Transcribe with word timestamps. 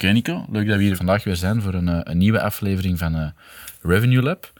Oké 0.00 0.12
Nico, 0.12 0.46
leuk 0.50 0.66
dat 0.66 0.76
we 0.76 0.82
hier 0.82 0.96
vandaag 0.96 1.24
weer 1.24 1.36
zijn 1.36 1.62
voor 1.62 1.74
een, 1.74 1.88
eh, 1.88 2.00
een 2.02 2.18
nieuwe 2.18 2.40
aflevering 2.40 2.98
van 2.98 3.16
uh, 3.16 3.26
Revenue 3.82 4.22
Lab. 4.22 4.52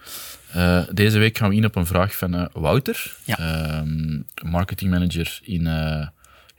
Uh, 0.57 0.83
deze 0.93 1.19
week 1.19 1.39
gaan 1.39 1.49
we 1.49 1.57
in 1.57 1.65
op 1.65 1.77
een 1.77 1.87
vraag 1.87 2.17
van 2.17 2.35
uh, 2.35 2.47
Wouter, 2.53 3.17
Ja. 3.25 3.39
ehm, 3.39 4.21
marketingmanager 4.51 5.39
in, 5.43 5.63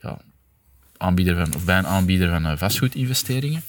ja, 0.00 0.18
aanbieder 0.96 1.36
van, 1.36 1.54
of 1.54 1.64
bij 1.64 1.78
een 1.78 1.86
aanbieder 1.86 2.28
van 2.28 2.58
vastgoedinvesteringen. 2.58 3.62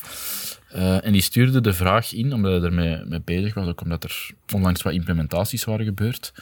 En 1.02 1.12
die 1.12 1.22
stuurde 1.22 1.62
de 1.62 1.74
vraag 1.74 2.14
in, 2.14 2.34
omdat 2.34 2.52
hij 2.52 2.62
ermee 2.62 3.06
mee 3.06 3.22
bezig 3.22 3.54
was, 3.54 3.68
ook 3.68 3.82
omdat 3.82 4.04
er 4.04 4.30
onlangs 4.54 4.82
wat 4.82 4.94
implementaties 4.94 5.64
waren 5.64 5.86
gebeurd, 5.86 6.34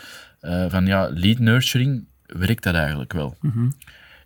van 0.67 0.85
ja, 0.85 1.09
lead 1.13 1.39
nurturing, 1.39 2.05
werkt 2.25 2.63
dat 2.63 2.75
eigenlijk 2.75 3.13
wel? 3.13 3.37
En 3.41 3.73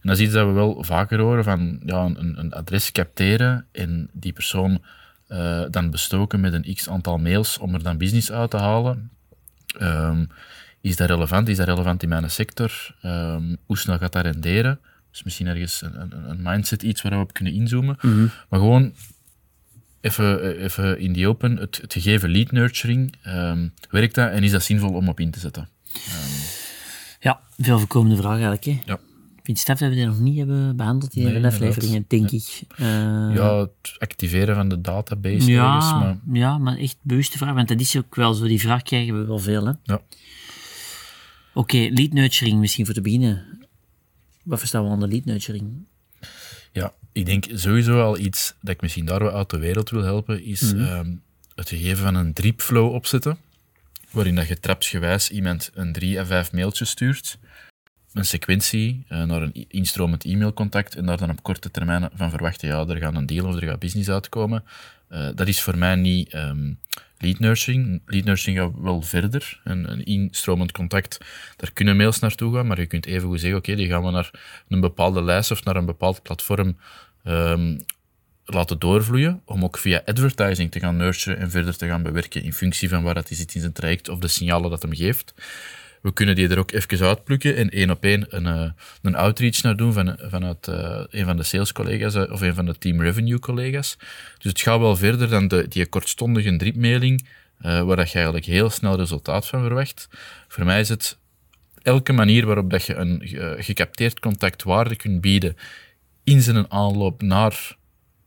dat 0.08 0.18
is 0.18 0.24
iets 0.26 0.34
dat 0.34 0.48
we 0.48 0.54
wel 0.54 0.84
vaker 0.84 1.20
horen, 1.20 1.44
van 1.44 1.80
ja, 1.86 2.06
een, 2.06 2.40
een 2.40 2.54
adres 2.54 2.92
capteren 2.92 3.66
en 3.72 4.10
die 4.14 4.34
persoon 4.34 4.84
uh, 5.30 5.64
dan 5.70 5.90
bestoken 5.90 6.40
met 6.40 6.54
een 6.54 6.74
x 6.74 6.90
aantal 6.90 7.18
mails 7.18 7.58
om 7.58 7.74
er 7.74 7.84
dan 7.84 7.98
business 7.98 8.32
uit 8.32 8.50
te 8.50 8.58
halen. 8.58 9.10
Um, 9.82 10.30
is 10.82 10.96
dat 10.96 11.10
relevant? 11.10 11.48
Is 11.48 11.58
dat 11.58 11.68
relevant 11.68 12.04
in 12.04 12.10
mijn 12.10 12.32
sector? 12.32 12.96
Um, 13.04 13.58
hoe 13.66 13.78
snel 13.78 13.98
gaat 13.98 14.12
dat 14.12 14.24
renderen? 14.24 14.80
Dus 15.12 15.24
misschien 15.24 15.48
ergens 15.48 15.82
een, 15.82 16.02
een, 16.02 16.30
een 16.30 16.42
mindset, 16.42 16.84
iets 16.84 17.02
waar 17.02 17.12
we 17.12 17.18
op 17.18 17.34
kunnen 17.34 17.54
inzoomen. 17.54 17.98
Mhm. 18.02 18.28
Maar 18.50 18.60
gewoon 18.60 18.94
even, 20.02 20.58
even 20.58 21.00
in 21.00 21.14
die 21.14 21.28
open, 21.28 21.58
het, 21.58 21.80
het 21.82 21.94
gegeven 21.94 22.30
lead 22.30 22.52
nurturing, 22.52 23.16
um, 23.28 23.74
werkt 23.90 24.16
dat 24.16 24.32
en 24.32 24.44
is 24.44 24.52
dat 24.52 24.64
zinvol 24.64 24.94
om 24.94 25.10
op 25.10 25.20
in 25.20 25.32
te 25.32 25.40
zetten? 25.40 25.70
Ja, 27.20 27.40
veel 27.58 27.78
voorkomende 27.78 28.16
vraag 28.16 28.32
eigenlijk. 28.32 28.64
Hè? 28.64 28.80
Ja. 28.86 29.00
Vind 29.46 29.58
het 29.58 29.68
dat 29.68 29.80
we 29.80 29.90
die 29.96 30.06
nog 30.06 30.20
niet 30.20 30.38
hebben 30.38 30.76
behandeld 30.76 31.16
in 31.16 31.24
Nee, 31.24 31.42
de 31.42 31.48
afleveringen, 31.48 32.06
denk 32.08 32.32
ik. 32.32 32.62
Uh, 32.78 32.88
Ja, 33.36 33.58
het 33.60 33.96
activeren 33.98 34.56
van 34.56 34.70
de 34.70 34.82
database 34.82 35.52
ja, 35.52 35.76
ergens, 35.76 35.92
maar 35.94 36.18
ja, 36.38 36.58
maar 36.58 36.78
echt 36.78 36.98
bewuste 37.02 37.38
vraag, 37.38 37.54
want 37.54 37.68
dat 37.68 37.80
is 37.80 37.98
ook 37.98 38.16
wel 38.16 38.34
zo, 38.34 38.46
die 38.48 38.60
vraag 38.60 38.82
krijgen 38.82 39.20
we 39.20 39.26
wel 39.26 39.40
veel. 39.40 39.66
Hè? 39.66 39.72
ja. 39.84 40.02
Oké, 41.54 41.78
lead 41.78 42.14
nurturing 42.14 42.60
misschien 42.60 42.86
voor 42.86 42.94
te 42.94 43.02
beginnen. 43.02 43.46
Wat 44.44 44.60
verstaan 44.60 44.84
we 44.84 44.90
onder 44.90 45.10
lead 45.10 45.26
nurturing? 45.26 45.86
Ja, 46.72 46.94
ik 47.12 47.26
denk 47.26 47.46
sowieso 47.54 48.02
al 48.02 48.18
iets 48.18 48.56
dat 48.62 48.74
ik 48.74 48.82
misschien 48.82 49.06
daar 49.06 49.20
wel 49.24 49.32
uit 49.34 49.50
de 49.50 49.58
wereld 49.58 49.90
wil 49.90 50.04
helpen, 50.04 50.44
is 50.44 50.74
Mhm. 50.74 50.84
ehm, 50.84 51.12
het 51.56 51.70
gegeven 51.70 52.04
van 52.04 52.16
een 52.16 52.34
dripflow 52.34 52.94
opzetten, 52.94 53.38
waarin 54.12 54.36
dat 54.36 54.48
je 54.48 54.60
trapsgewijs 54.60 55.30
iemand 55.30 55.70
een 55.74 55.94
drie 55.94 56.20
à 56.20 56.26
vijf 56.26 56.52
mailtjes 56.52 56.90
stuurt, 56.90 57.38
een 58.16 58.26
sequentie 58.26 59.06
eh, 59.08 59.24
naar 59.24 59.42
een 59.42 59.66
instromend 59.68 60.24
e-mailcontact 60.24 60.96
en 60.96 61.06
daar 61.06 61.18
dan 61.18 61.30
op 61.30 61.44
korte 61.44 61.72
termijn 61.72 62.10
van 62.14 62.30
verwachten, 62.30 62.68
ja, 62.68 62.88
er 62.88 62.98
gaat 62.98 63.16
een 63.16 63.26
deal 63.26 63.48
of 63.48 63.56
er 63.56 63.68
gaat 63.68 63.80
business 63.80 64.10
uitkomen. 64.10 64.64
Eh, 65.08 65.28
dat 65.36 65.48
is 65.48 65.62
voor 65.62 65.78
mij 65.78 65.96
niet 65.96 66.34
ehm, 66.34 66.74
lead 67.18 67.40
nurturing. 67.40 68.02
Lead 68.06 68.24
nurturing 68.24 68.60
gaat 68.60 68.82
wel 68.82 69.02
verder. 69.02 69.62
Een, 69.64 69.92
een 69.92 70.04
instromend 70.04 70.72
contact, 70.72 71.18
daar 71.56 71.74
kunnen 71.74 71.98
mails 71.98 72.20
naartoe 72.20 72.56
gaan, 72.56 72.68
maar 72.68 72.80
je 72.80 72.86
kunt 72.86 73.06
even 73.06 73.28
goed 73.28 73.40
zeggen, 73.40 73.60
oké, 73.60 73.76
die 73.76 73.88
gaan 73.88 74.04
we 74.04 74.12
naar 74.12 74.32
een 74.68 74.80
bepaalde 74.80 75.24
lijst 75.24 75.52
of 75.52 75.64
naar 75.64 75.76
een 75.76 75.86
bepaald 75.86 76.22
platform 76.22 76.78
ehm, 77.24 77.78
laten 78.46 78.80
doorvloeien, 78.80 79.42
om 79.46 79.64
ook 79.64 79.78
via 79.78 80.02
advertising 80.06 80.72
te 80.72 80.80
gaan 80.80 80.98
nurturen 80.98 81.40
en 81.40 81.52
verder 81.52 81.78
te 81.78 81.88
gaan 81.88 82.04
bewerken 82.04 82.44
in 82.44 82.54
functie 82.54 82.90
van 82.90 83.04
waar 83.04 83.14
dat 83.14 83.28
hij 83.28 83.38
zit 83.38 83.56
in 83.56 83.62
zijn 83.62 83.74
traject 83.74 84.10
of 84.10 84.20
de 84.20 84.28
signalen 84.28 84.70
dat 84.70 84.82
hem 84.82 84.96
geeft. 84.96 85.34
We 86.06 86.14
kunnen 86.14 86.36
die 86.36 86.50
er 86.50 86.60
ook 86.60 86.72
even 86.72 87.08
uitplukken 87.08 87.56
en 87.56 87.70
één 87.70 87.90
op 87.90 88.04
één 88.04 88.26
een, 88.30 88.46
eh, 88.46 88.72
een 89.02 89.16
outreach 89.16 89.62
naar 89.62 89.76
doen 89.76 89.94
van, 89.94 90.18
vanuit 90.22 90.68
eh, 90.68 91.04
een 91.10 91.26
van 91.26 91.38
de 91.38 91.44
sales-collega's 91.44 92.16
eh, 92.16 92.32
of 92.32 92.42
een 92.42 92.54
van 92.54 92.66
de 92.66 92.78
team 92.78 93.02
revenue-collega's. 93.02 93.98
Dus 94.38 94.52
het 94.52 94.62
gaat 94.62 94.80
wel 94.80 94.96
verder 94.96 95.30
dan 95.30 95.48
de, 95.48 95.68
die 95.68 95.86
kortstondige 95.86 96.56
dripmailing, 96.56 97.28
waar 97.58 97.96
dat 97.96 98.10
je 98.10 98.16
eigenlijk 98.16 98.46
heel 98.46 98.70
snel 98.70 98.96
resultaat 98.98 99.48
van 99.48 99.62
verwacht. 99.62 100.08
Voor 100.48 100.66
mij 100.66 100.80
is 100.80 100.90
het 100.90 101.18
elke 101.82 102.14
manier 102.14 102.46
waarop 102.46 102.70
dat 102.70 102.86
je 102.86 102.96
een 102.96 103.22
ge- 103.24 103.56
gecapteerd 103.60 104.20
contact 104.20 104.64
waarde 104.64 104.96
kunt 104.96 105.22
bieden 105.22 105.58
in 106.24 106.42
zijn 106.42 106.72
aanloop 106.72 107.22
naar 107.22 107.76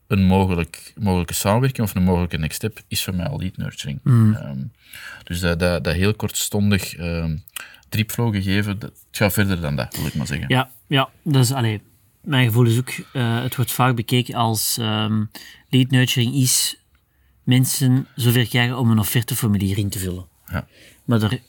een 0.09 0.23
mogelijk, 0.23 0.93
mogelijke 0.97 1.33
samenwerking 1.33 1.87
of 1.87 1.95
een 1.95 2.03
mogelijke 2.03 2.37
next 2.37 2.55
step, 2.55 2.81
is 2.87 3.03
voor 3.03 3.15
mij 3.15 3.27
al 3.27 3.39
lead 3.39 3.57
nurturing. 3.57 3.99
Ehm, 4.03 4.57
dus 5.23 5.39
dat, 5.39 5.59
dat, 5.59 5.83
dat 5.83 5.93
heel 5.93 6.13
kortstondig 6.13 6.95
ehm 6.95 7.35
dripflow 7.89 8.33
gegeven, 8.33 8.79
dat 8.79 8.89
het 8.89 9.17
gaat 9.17 9.33
verder 9.33 9.61
dan 9.61 9.75
dat, 9.75 9.95
wil 9.95 10.05
ik 10.05 10.15
maar 10.15 10.27
zeggen. 10.27 10.45
Ja, 10.49 10.71
ja 10.87 11.09
dat 11.23 11.43
is, 11.43 11.51
allee, 11.51 11.81
mijn 12.21 12.45
gevoel 12.45 12.65
is 12.65 12.77
ook, 12.77 12.91
uh, 13.13 13.41
het 13.41 13.55
wordt 13.55 13.71
vaak 13.71 13.95
bekeken 13.95 14.35
als 14.35 14.77
um, 14.81 15.29
lead 15.69 15.89
nurturing 15.89 16.33
is 16.33 16.83
mensen 17.43 18.07
zover 18.15 18.47
krijgen 18.47 18.77
om 18.77 18.91
een 18.91 18.99
offerteformulier 18.99 19.77
in 19.77 19.89
te 19.89 19.99
vullen. 19.99 20.27
Ja. 20.51 20.67
Maar 21.05 21.21
er 21.21 21.39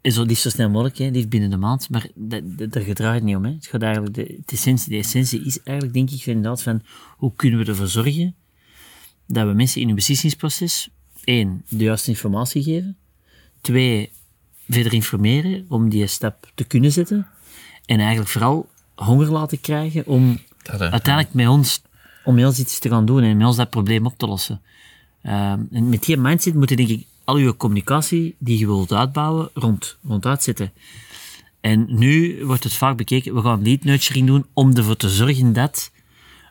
is 0.00 0.14
zo 0.14 0.22
liefst 0.22 0.42
zo 0.42 0.48
snel 0.48 0.70
mogelijk, 0.70 0.98
hè, 0.98 1.08
liefst 1.08 1.28
binnen 1.28 1.50
de 1.50 1.56
maand, 1.56 1.90
maar 1.90 2.08
daar 2.14 2.82
gedraait 2.82 3.14
het 3.14 3.24
niet 3.24 3.36
om. 3.36 3.44
Hè. 3.44 3.52
Het 3.52 3.66
gaat 3.66 3.82
eigenlijk 3.82 4.14
de, 4.14 4.24
de, 4.24 4.52
essentie, 4.52 4.90
de 4.90 4.96
essentie 4.96 5.44
is 5.44 5.62
eigenlijk, 5.62 5.96
denk 5.96 6.10
ik, 6.10 6.26
inderdaad 6.26 6.62
van 6.62 6.82
hoe 7.16 7.32
kunnen 7.36 7.60
we 7.60 7.66
ervoor 7.66 7.88
zorgen 7.88 8.34
dat 9.26 9.46
we 9.46 9.52
mensen 9.52 9.80
in 9.80 9.86
hun 9.86 9.96
beslissingsproces, 9.96 10.88
één, 11.24 11.64
de 11.68 11.84
juiste 11.84 12.10
informatie 12.10 12.62
geven, 12.62 12.96
twee, 13.60 14.10
verder 14.68 14.92
informeren 14.92 15.64
om 15.68 15.88
die 15.88 16.06
stap 16.06 16.50
te 16.54 16.64
kunnen 16.64 16.92
zetten, 16.92 17.26
en 17.86 17.98
eigenlijk 17.98 18.30
vooral 18.30 18.68
honger 18.94 19.30
laten 19.30 19.60
krijgen 19.60 20.06
om 20.06 20.40
Dat, 20.62 20.80
hè. 20.80 20.90
uiteindelijk 20.90 21.34
met 21.34 21.48
ons, 21.48 21.82
om 22.24 22.34
met 22.34 22.44
ons 22.44 22.58
iets 22.58 22.78
te 22.78 22.88
gaan 22.88 23.06
doen 23.06 23.22
en 23.22 23.36
met 23.36 23.46
ons 23.46 23.56
dat 23.56 23.70
probleem 23.70 24.06
op 24.06 24.18
te 24.18 24.26
lossen. 24.26 24.60
Um, 25.22 25.68
en 25.70 25.88
met 25.88 26.02
die 26.02 26.16
mindset 26.16 26.54
moet 26.54 26.68
je 26.68 26.76
denk 26.76 26.88
ik 26.88 27.06
al 27.28 27.36
je 27.36 27.56
communicatie 27.56 28.36
die 28.38 28.58
je 28.58 28.66
wilt 28.66 28.92
uitbouwen 28.92 29.50
rond, 29.54 29.98
rond 30.02 30.26
uitzetten. 30.26 30.72
En 31.60 31.86
nu 31.88 32.44
wordt 32.44 32.64
het 32.64 32.72
vaak 32.72 32.96
bekeken, 32.96 33.34
we 33.34 33.40
gaan 33.40 33.62
lead 33.62 33.84
nurturing 33.84 34.26
doen 34.26 34.46
om 34.52 34.76
ervoor 34.76 34.96
te 34.96 35.08
zorgen 35.08 35.52
dat 35.52 35.92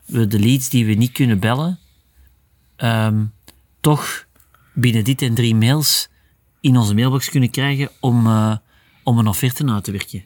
we 0.06 0.28
de 0.28 0.40
leads 0.40 0.70
die 0.70 0.86
we 0.86 0.94
niet 0.94 1.12
kunnen 1.12 1.40
bellen, 1.40 1.80
um, 2.78 3.34
toch 3.82 4.26
binnen 4.74 5.04
dit 5.04 5.22
en 5.22 5.34
drie 5.34 5.56
mails 5.56 6.10
in 6.62 6.78
onze 6.78 6.94
mailbox 6.94 7.30
kunnen 7.30 7.50
krijgen 7.50 7.90
om, 8.00 8.28
uh, 8.28 8.56
om 9.04 9.18
een 9.18 9.28
offerte 9.28 9.72
uit 9.72 9.84
te 9.84 9.92
werken. 9.92 10.26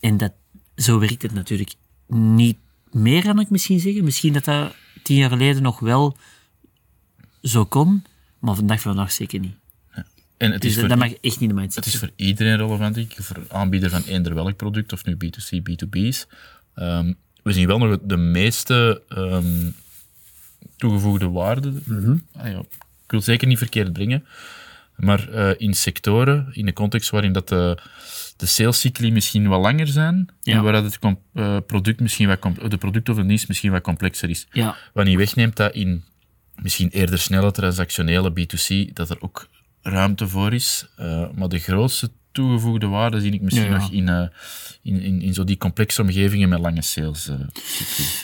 En 0.00 0.16
dat, 0.16 0.32
zo 0.76 0.98
werkt 0.98 1.22
het 1.22 1.32
natuurlijk 1.32 1.74
niet 2.06 2.58
meer, 2.90 3.22
kan 3.22 3.40
ik 3.40 3.50
misschien 3.50 3.80
zeggen. 3.80 4.04
Misschien 4.04 4.32
dat 4.32 4.44
dat 4.44 4.74
tien 5.02 5.16
jaar 5.16 5.30
geleden 5.30 5.62
nog 5.62 5.80
wel 5.80 6.16
zo 7.42 7.64
kon, 7.64 8.04
maar 8.38 8.54
vandaag 8.54 8.80
van 8.80 8.94
vandaag 8.94 9.12
zeker 9.12 9.40
niet. 9.40 9.54
En 10.36 10.52
het 10.52 10.62
Dus 10.62 10.70
is, 10.70 10.76
dat 10.76 10.88
voor, 10.88 10.98
mag 10.98 11.12
echt 11.20 11.40
niet 11.40 11.48
de 11.48 11.54
mindset 11.54 11.84
het 11.84 11.94
is 11.94 12.00
voor 12.00 12.10
iedereen 12.16 12.56
relevant, 12.56 12.94
denk 12.94 13.12
ik, 13.12 13.24
voor 13.24 13.36
aanbieder 13.48 13.90
van 13.90 14.02
eender 14.02 14.34
welk 14.34 14.56
product, 14.56 14.92
of 14.92 15.04
nu 15.04 15.14
B2C, 15.14 15.58
B2B's. 15.70 16.26
Um, 16.76 17.16
we 17.42 17.52
zien 17.52 17.66
wel 17.66 17.78
nog 17.78 17.98
de 18.02 18.16
meeste 18.16 19.02
um, 19.08 19.74
toegevoegde 20.76 21.28
waarde. 21.28 21.70
Mhm. 21.70 21.94
Mm-hmm. 21.94 22.22
Ah, 22.36 22.50
ja, 22.50 22.58
ik 23.04 23.10
wil 23.10 23.20
zeker 23.20 23.48
niet 23.48 23.58
verkeerd 23.58 23.92
brengen, 23.92 24.24
maar 24.96 25.28
uh, 25.30 25.50
in 25.56 25.74
sectoren, 25.74 26.48
in 26.52 26.66
de 26.66 26.72
context 26.72 27.10
waarin 27.10 27.32
dat 27.32 27.48
de, 27.48 27.78
de 28.36 28.46
salescycli 28.46 29.12
misschien 29.12 29.48
wat 29.48 29.60
langer 29.60 29.86
zijn, 29.86 30.28
Ja. 30.42 30.56
en 30.56 30.62
waar 30.62 30.72
dat 30.72 30.84
het 30.84 30.98
uh, 31.34 31.56
product 31.66 32.00
misschien 32.00 32.28
wat, 32.28 32.70
de 32.70 32.78
product 32.78 33.08
of 33.08 33.16
de 33.16 33.26
dienst 33.26 33.48
misschien 33.48 33.70
wat 33.72 33.82
complexer 33.82 34.30
is. 34.30 34.46
Ja. 34.52 34.76
Wat 34.92 35.04
niet 35.04 35.16
wegneemt 35.16 35.56
dat 35.56 35.74
in 35.74 36.04
misschien 36.62 36.88
eerder 36.88 37.18
snelle 37.18 37.50
transactionele 37.50 38.30
B2C, 38.30 38.92
dat 38.92 39.10
er 39.10 39.16
ook 39.20 39.48
ruimte 39.82 40.28
voor 40.28 40.52
is. 40.52 40.86
Uh, 41.00 41.24
maar 41.34 41.48
de 41.48 41.58
grootste 41.58 42.10
toegevoegde 42.32 42.86
waarde 42.86 43.20
zie 43.20 43.32
ik 43.32 43.40
misschien 43.40 43.66
Ja, 43.66 43.74
ja. 43.74 43.78
nog 43.78 43.90
in, 43.90 44.08
uh, 44.08 44.26
in, 44.82 45.00
in, 45.02 45.22
in 45.22 45.34
zo 45.34 45.44
die 45.44 45.56
complexe 45.56 46.02
omgevingen 46.02 46.48
met 46.48 46.60
lange 46.60 46.82
sales. 46.82 47.28
Uh, 47.28 47.36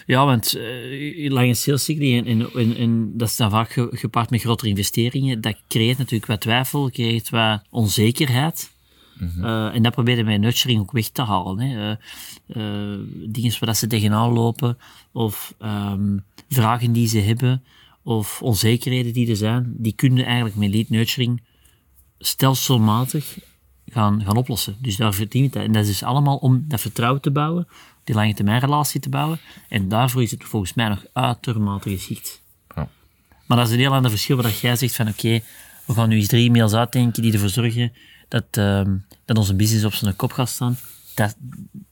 Ja, 0.07 0.25
want 0.25 0.57
uh, 0.57 1.31
lange 1.31 1.55
salescycli 1.55 2.19
en, 2.19 2.27
en, 2.27 2.53
en, 2.55 2.77
en 2.77 3.13
dat 3.17 3.29
is 3.29 3.37
dan 3.37 3.51
vaak 3.51 3.71
ge, 3.71 3.89
gepaard 3.91 4.31
met 4.31 4.41
grotere 4.41 4.69
investeringen. 4.69 5.41
Dat 5.41 5.57
creëert 5.69 5.99
natuurlijk 5.99 6.27
wat 6.27 6.41
twijfel, 6.41 6.91
creëert 6.91 7.31
wat 7.31 7.63
onzekerheid. 7.71 8.73
Mhm. 9.19 9.45
En 9.45 9.83
dat 9.83 9.93
proberen 9.93 10.25
wij 10.25 10.39
nurturing 10.39 10.81
ook 10.81 10.93
weg 10.93 11.09
te 11.09 11.23
halen. 11.23 11.59
Hè. 11.59 11.95
Dingen 13.27 13.51
waar 13.51 13.69
dat 13.69 13.77
ze 13.77 13.87
tegenaan 13.87 14.33
lopen, 14.33 14.79
of 15.13 15.55
um, 15.63 16.25
vragen 16.49 16.93
die 16.93 17.09
ze 17.09 17.19
hebben, 17.19 17.63
of 18.05 18.43
onzekerheden 18.43 19.13
die 19.13 19.29
er 19.29 19.37
zijn, 19.37 19.75
die 19.77 19.93
kun 19.93 20.17
je 20.17 20.25
eigenlijk 20.25 20.57
met 20.57 20.71
lead 20.75 20.89
nurturing 20.89 21.43
stelselmatig 22.19 23.39
gaan, 23.87 24.23
gaan 24.25 24.37
oplossen. 24.37 24.77
Dus 24.81 24.97
daar 24.97 25.15
verdient 25.15 25.55
het. 25.55 25.63
En 25.63 25.73
dat 25.73 25.83
is 25.83 25.89
dus 25.89 26.03
allemaal 26.03 26.37
om 26.37 26.65
dat 26.69 26.81
vertrouwen 26.81 27.21
te 27.21 27.31
bouwen, 27.31 27.69
die 28.05 28.15
lange 28.15 28.35
termijn 28.35 28.61
relatie 28.61 29.01
te 29.01 29.09
bouwen. 29.09 29.39
En 29.69 29.89
daarvoor 29.89 30.23
is 30.23 30.31
het 30.31 30.45
volgens 30.45 30.75
mij 30.75 30.89
nog 30.89 31.05
uitermate 31.13 31.91
geschikt. 31.91 32.43
Ja. 32.75 32.89
Maar 33.47 33.57
dat 33.57 33.67
is 33.67 33.73
een 33.73 33.79
heel 33.79 33.95
ander 33.95 34.11
verschil 34.11 34.37
waar 34.37 34.53
jij 34.63 34.77
zegt 34.77 34.95
van 34.95 35.09
oké, 35.09 35.41
we 35.85 35.93
gaan 35.93 36.09
nu 36.09 36.17
eens 36.17 36.27
drie 36.27 36.49
e-mails 36.49 36.73
uitdenken 36.73 37.23
die 37.23 37.33
ervoor 37.33 37.49
zorgen 37.49 37.93
dat, 38.29 38.45
ehm, 38.51 38.97
dat 39.25 39.39
onze 39.39 39.55
business 39.55 39.85
op 39.85 39.95
zijn 39.95 40.17
kop 40.17 40.33
gaat 40.33 40.49
staan. 40.49 40.79
Dat, 41.15 41.37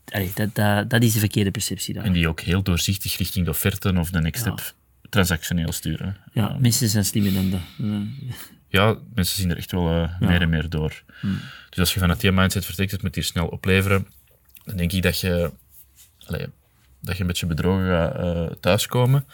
allee, 0.08 0.30
dat, 0.34 0.54
dat, 0.54 0.90
dat 0.90 1.02
is 1.02 1.12
de 1.12 1.18
verkeerde 1.18 1.50
perceptie 1.50 1.94
daar. 1.94 2.04
En 2.04 2.12
die 2.12 2.28
ook 2.28 2.40
heel 2.40 2.62
doorzichtig 2.62 3.16
richting 3.16 3.44
de 3.44 3.50
offerte 3.50 3.94
of 3.98 4.10
de 4.10 4.20
next 4.20 4.40
step 4.40 4.74
transactioneel 5.12 5.72
sturen. 5.72 6.16
Ja, 6.32 6.56
mensen 6.60 6.88
zijn. 6.88 7.04
Eh, 7.78 8.26
Ja, 8.68 8.96
mensen 9.14 9.36
zien 9.36 9.50
er 9.50 9.56
echt 9.56 9.72
wel 9.72 9.88
eh, 9.88 10.20
meer 10.20 10.40
en 10.40 10.48
meer 10.48 10.68
door. 10.68 11.02
Dus 11.70 11.78
als 11.78 11.94
je 11.94 12.00
vanuit 12.00 12.20
die 12.20 12.32
mindset 12.32 12.64
vertrekt, 12.64 12.90
het 12.90 13.02
moet 13.02 13.14
hier 13.14 13.24
snel 13.24 13.46
opleveren, 13.46 14.06
dan 14.64 14.76
denk 14.76 14.92
ik 14.92 15.02
dat 15.02 15.20
je, 15.20 15.52
allee, 16.26 16.46
dat 17.00 17.14
je 17.14 17.20
een 17.20 17.26
beetje 17.26 17.46
bedrogen 17.46 17.86
gaat 17.86 18.14
eh, 18.14 18.56
thuiskomen. 18.60 19.24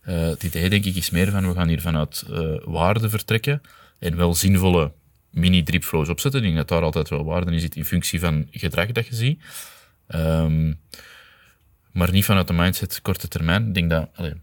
Eh, 0.00 0.20
het 0.20 0.42
idee 0.42 0.70
denk 0.70 0.84
ik 0.84 0.94
is 0.96 1.10
meer 1.10 1.30
van, 1.30 1.48
we 1.48 1.54
gaan 1.54 1.68
hier 1.68 1.80
vanuit 1.80 2.24
waarde 2.64 3.08
vertrekken 3.08 3.60
en 3.98 4.16
wel 4.16 4.34
zinvolle 4.34 4.92
mini-dripflows 5.30 6.08
opzetten. 6.08 6.40
Ik 6.40 6.46
denk 6.46 6.58
dat 6.58 6.68
daar 6.68 6.82
altijd 6.82 7.08
wel 7.08 7.24
waarde 7.24 7.52
in 7.52 7.60
zit 7.60 7.76
in 7.76 7.84
functie 7.84 8.20
van 8.20 8.46
gedrag 8.50 8.92
dat 8.92 9.06
je 9.06 9.14
ziet. 9.14 9.42
Ehm, 10.06 10.72
maar 11.92 12.10
niet 12.10 12.24
vanuit 12.24 12.46
de 12.46 12.52
mindset 12.52 13.02
korte 13.02 13.28
termijn. 13.28 13.66
Ik 13.66 13.74
denk 13.74 13.90
dat, 13.90 14.08
allee, 14.14 14.34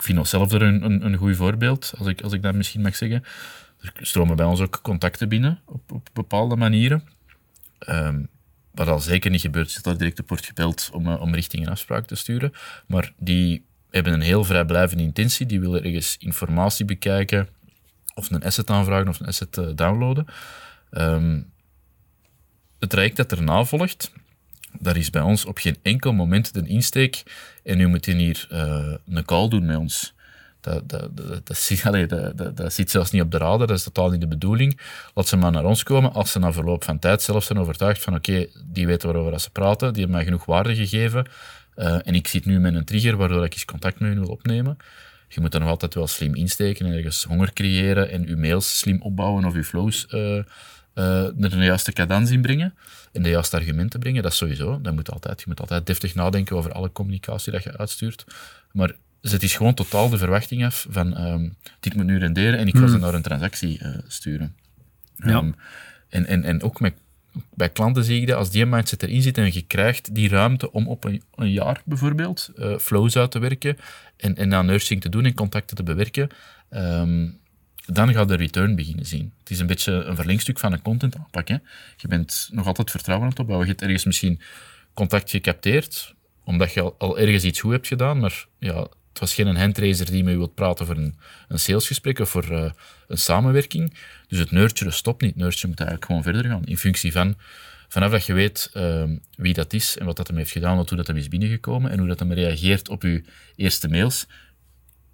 ik 0.00 0.06
vind 0.06 0.18
onszelf 0.18 0.52
er 0.52 0.62
een, 0.62 0.84
een, 0.84 1.04
een 1.04 1.16
goed 1.16 1.36
voorbeeld, 1.36 1.92
als 1.98 2.06
ik, 2.06 2.22
als 2.22 2.32
ik 2.32 2.42
dat 2.42 2.54
misschien 2.54 2.80
mag 2.80 2.96
zeggen. 2.96 3.24
Er 3.80 3.92
stromen 4.00 4.36
bij 4.36 4.46
ons 4.46 4.60
ook 4.60 4.80
contacten 4.82 5.28
binnen 5.28 5.60
op, 5.64 5.92
op 5.92 6.08
bepaalde 6.12 6.56
manieren. 6.56 7.08
Ehm, 7.78 8.22
wat 8.70 8.88
al 8.88 9.00
zeker 9.00 9.30
niet 9.30 9.40
gebeurt, 9.40 9.74
dat 9.74 9.92
er 9.92 9.98
direct 9.98 10.20
op 10.20 10.28
wordt 10.28 10.46
gebeld 10.46 10.90
om, 10.92 11.06
eh, 11.06 11.20
om 11.20 11.34
richting 11.34 11.66
een 11.66 11.72
afspraak 11.72 12.06
te 12.06 12.14
sturen. 12.14 12.52
Maar 12.86 13.12
die 13.18 13.64
hebben 13.90 14.12
een 14.12 14.20
heel 14.20 14.44
vrijblijvende 14.44 15.02
intentie. 15.02 15.46
Die 15.46 15.60
willen 15.60 15.84
ergens 15.84 16.16
informatie 16.18 16.84
bekijken, 16.84 17.48
of 18.14 18.30
een 18.30 18.42
asset 18.42 18.70
aanvragen 18.70 19.08
of 19.08 19.20
een 19.20 19.26
asset 19.26 19.58
eh, 19.58 19.66
downloaden. 19.74 20.26
Ehm, 20.90 21.42
het 22.78 22.90
traject 22.90 23.16
dat 23.16 23.32
erna 23.32 23.64
volgt, 23.64 24.12
daar 24.78 24.96
is 24.96 25.10
bij 25.10 25.22
ons 25.22 25.44
op 25.44 25.58
geen 25.58 25.76
enkel 25.82 26.12
moment 26.12 26.54
de 26.54 26.66
insteek. 26.66 27.22
En 27.64 27.80
u 27.80 27.86
moet 27.86 28.06
hier 28.06 28.46
eh, 28.50 28.94
een 29.08 29.24
call 29.24 29.48
doen 29.48 29.66
met 29.66 29.76
ons. 29.76 30.14
Dat, 30.60 30.88
dat, 30.88 31.16
dat, 31.16 31.46
dat, 31.46 32.08
dat, 32.08 32.36
dat, 32.36 32.56
dat 32.56 32.72
zit 32.72 32.90
zelfs 32.90 33.10
niet 33.10 33.22
op 33.22 33.30
de 33.30 33.38
radar, 33.38 33.66
dat 33.66 33.76
is 33.76 33.82
totaal 33.82 34.10
niet 34.10 34.20
de 34.20 34.28
bedoeling. 34.28 34.80
Laat 35.14 35.28
ze 35.28 35.36
maar 35.36 35.52
naar 35.52 35.64
ons 35.64 35.82
komen 35.82 36.12
als 36.12 36.32
ze 36.32 36.38
na 36.38 36.52
verloop 36.52 36.84
van 36.84 36.98
tijd 36.98 37.22
zelf 37.22 37.44
zijn 37.44 37.58
overtuigd 37.58 38.02
van 38.02 38.14
oké, 38.14 38.46
die 38.64 38.86
weten 38.86 39.08
waarover 39.08 39.32
dat 39.32 39.42
ze 39.42 39.50
praten, 39.50 39.92
die 39.92 40.02
hebben 40.02 40.16
mij 40.16 40.24
genoeg 40.24 40.44
waarde 40.44 40.74
gegeven 40.74 41.26
eh, 41.74 42.06
en 42.06 42.14
ik 42.14 42.28
zit 42.28 42.44
nu 42.44 42.60
met 42.60 42.74
een 42.74 42.84
trigger 42.84 43.16
waardoor 43.16 43.44
ik 43.44 43.52
eens 43.52 43.64
contact 43.64 44.00
met 44.00 44.08
hun 44.08 44.20
wil 44.20 44.30
opnemen. 44.30 44.76
Je 45.28 45.40
moet 45.40 45.52
dan 45.52 45.60
nog 45.60 45.70
altijd 45.70 45.94
wel 45.94 46.06
slim 46.06 46.34
insteken 46.34 46.86
en 46.86 46.92
ergens 46.92 47.24
honger 47.24 47.52
creëren 47.52 48.10
en 48.10 48.26
je 48.26 48.36
mails 48.36 48.78
slim 48.78 49.02
opbouwen 49.02 49.44
of 49.44 49.54
je 49.54 49.64
flows 49.64 50.06
eh, 50.06 50.38
eh, 50.94 51.24
er 51.24 51.50
de 51.50 51.56
juiste 51.56 51.92
cadans 51.92 52.30
in 52.30 52.42
brengen 52.42 52.74
en 53.12 53.22
de 53.22 53.28
juiste 53.28 53.56
argumenten 53.56 54.00
brengen. 54.00 54.22
Dat 54.22 54.32
is 54.32 54.38
sowieso. 54.38 54.80
Dat 54.80 54.94
moet 54.94 55.10
altijd. 55.10 55.40
Je 55.40 55.46
moet 55.48 55.60
altijd 55.60 55.86
deftig 55.86 56.14
nadenken 56.14 56.56
over 56.56 56.72
alle 56.72 56.92
communicatie 56.92 57.52
dat 57.52 57.62
je 57.62 57.78
uitstuurt. 57.78 58.24
Maar 58.72 58.94
zet 59.20 59.42
is 59.42 59.56
gewoon 59.56 59.74
totaal 59.74 60.08
de 60.08 60.18
verwachting 60.18 60.64
af 60.64 60.86
van 60.90 61.16
ehm, 61.16 61.48
dit 61.80 61.94
moet 61.94 62.06
nu 62.06 62.18
renderen 62.18 62.58
en 62.58 62.66
ik 62.66 62.76
ga 62.76 62.86
ze 62.86 62.98
naar 62.98 63.14
een 63.14 63.22
transactie 63.22 63.78
eh, 63.78 63.98
sturen. 64.06 64.56
Ja. 65.16 65.26
Ehm, 65.26 65.52
en, 66.08 66.26
en, 66.26 66.44
en 66.44 66.62
ook 66.62 66.80
met, 66.80 66.94
bij 67.54 67.68
klanten 67.68 68.04
zie 68.04 68.20
ik 68.20 68.26
dat, 68.26 68.36
als 68.36 68.50
die 68.50 68.66
mindset 68.66 69.02
erin 69.02 69.22
zit 69.22 69.38
en 69.38 69.52
je 69.52 69.62
krijgt 69.62 70.14
die 70.14 70.28
ruimte 70.28 70.72
om 70.72 70.88
op 70.88 71.04
een, 71.04 71.22
een 71.34 71.50
jaar 71.50 71.82
bijvoorbeeld 71.84 72.50
eh, 72.56 72.78
flows 72.78 73.16
uit 73.16 73.30
te 73.30 73.38
werken 73.38 73.76
en, 74.16 74.36
en 74.36 74.54
aan 74.54 74.66
nursing 74.66 75.00
te 75.00 75.08
doen 75.08 75.24
en 75.24 75.34
contacten 75.34 75.76
te 75.76 75.82
bewerken, 75.82 76.28
ehm, 76.68 77.28
dan 77.92 78.12
gaat 78.12 78.28
de 78.28 78.36
return 78.36 78.74
beginnen 78.76 79.06
zien. 79.06 79.32
Het 79.38 79.50
is 79.50 79.58
een 79.58 79.66
beetje 79.66 79.92
een 79.92 80.16
verlengstuk 80.16 80.58
van 80.58 80.72
een 80.72 80.82
content 80.82 81.16
aanpak. 81.16 81.48
Hè. 81.48 81.56
Je 81.96 82.08
bent 82.08 82.48
nog 82.52 82.66
altijd 82.66 82.90
vertrouwen 82.90 83.24
aan 83.26 83.32
het 83.32 83.40
opbouwen. 83.40 83.66
Je 83.66 83.72
hebt 83.72 83.84
ergens 83.84 84.04
misschien 84.04 84.40
contact 84.94 85.30
gecapteerd, 85.30 86.14
omdat 86.44 86.72
je 86.72 86.92
al, 86.98 87.18
ergens 87.18 87.44
iets 87.44 87.60
goed 87.60 87.72
hebt 87.72 87.86
gedaan, 87.86 88.18
maar 88.18 88.46
ja, 88.58 88.86
het 89.08 89.18
was 89.18 89.34
geen 89.34 89.56
handraiser 89.56 90.10
die 90.10 90.24
met 90.24 90.32
je 90.32 90.38
wilt 90.38 90.54
praten 90.54 90.86
voor 90.86 90.96
een, 90.96 91.14
een 91.48 91.58
salesgesprek 91.58 92.18
of 92.18 92.28
voor 92.28 92.50
eh, 92.50 92.70
een 93.08 93.18
samenwerking. 93.18 93.94
Dus 94.28 94.38
het 94.38 94.50
nurturen 94.50 94.92
stopt 94.92 95.22
niet. 95.22 95.36
Nurturen 95.36 95.68
moet 95.68 95.80
eigenlijk 95.80 96.06
gewoon 96.06 96.22
verder 96.22 96.44
gaan, 96.44 96.64
in 96.64 96.78
functie 96.78 97.12
van 97.12 97.36
vanaf 97.88 98.10
dat 98.10 98.26
je 98.26 98.32
weet 98.32 98.70
ehm, 98.72 99.16
wie 99.36 99.54
dat 99.54 99.72
is 99.72 99.98
en 99.98 100.06
wat 100.06 100.16
dat 100.16 100.26
hem 100.26 100.36
heeft 100.36 100.50
gedaan, 100.50 100.78
of 100.78 100.88
hoe 100.88 100.98
dat 100.98 101.06
hem 101.06 101.16
is 101.16 101.28
binnengekomen 101.28 101.90
en 101.90 101.98
hoe 101.98 102.08
dat 102.08 102.18
hem 102.18 102.32
reageert 102.32 102.88
op 102.88 103.02
je 103.02 103.22
eerste 103.56 103.88
mails, 103.88 104.26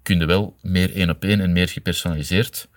kun 0.07 0.19
je 0.19 0.25
wel 0.25 0.57
meer 0.61 0.95
één 0.95 1.09
op 1.09 1.23
één 1.23 1.39
en 1.39 1.51
meer 1.51 1.67
gepersonaliseerd 1.69 2.67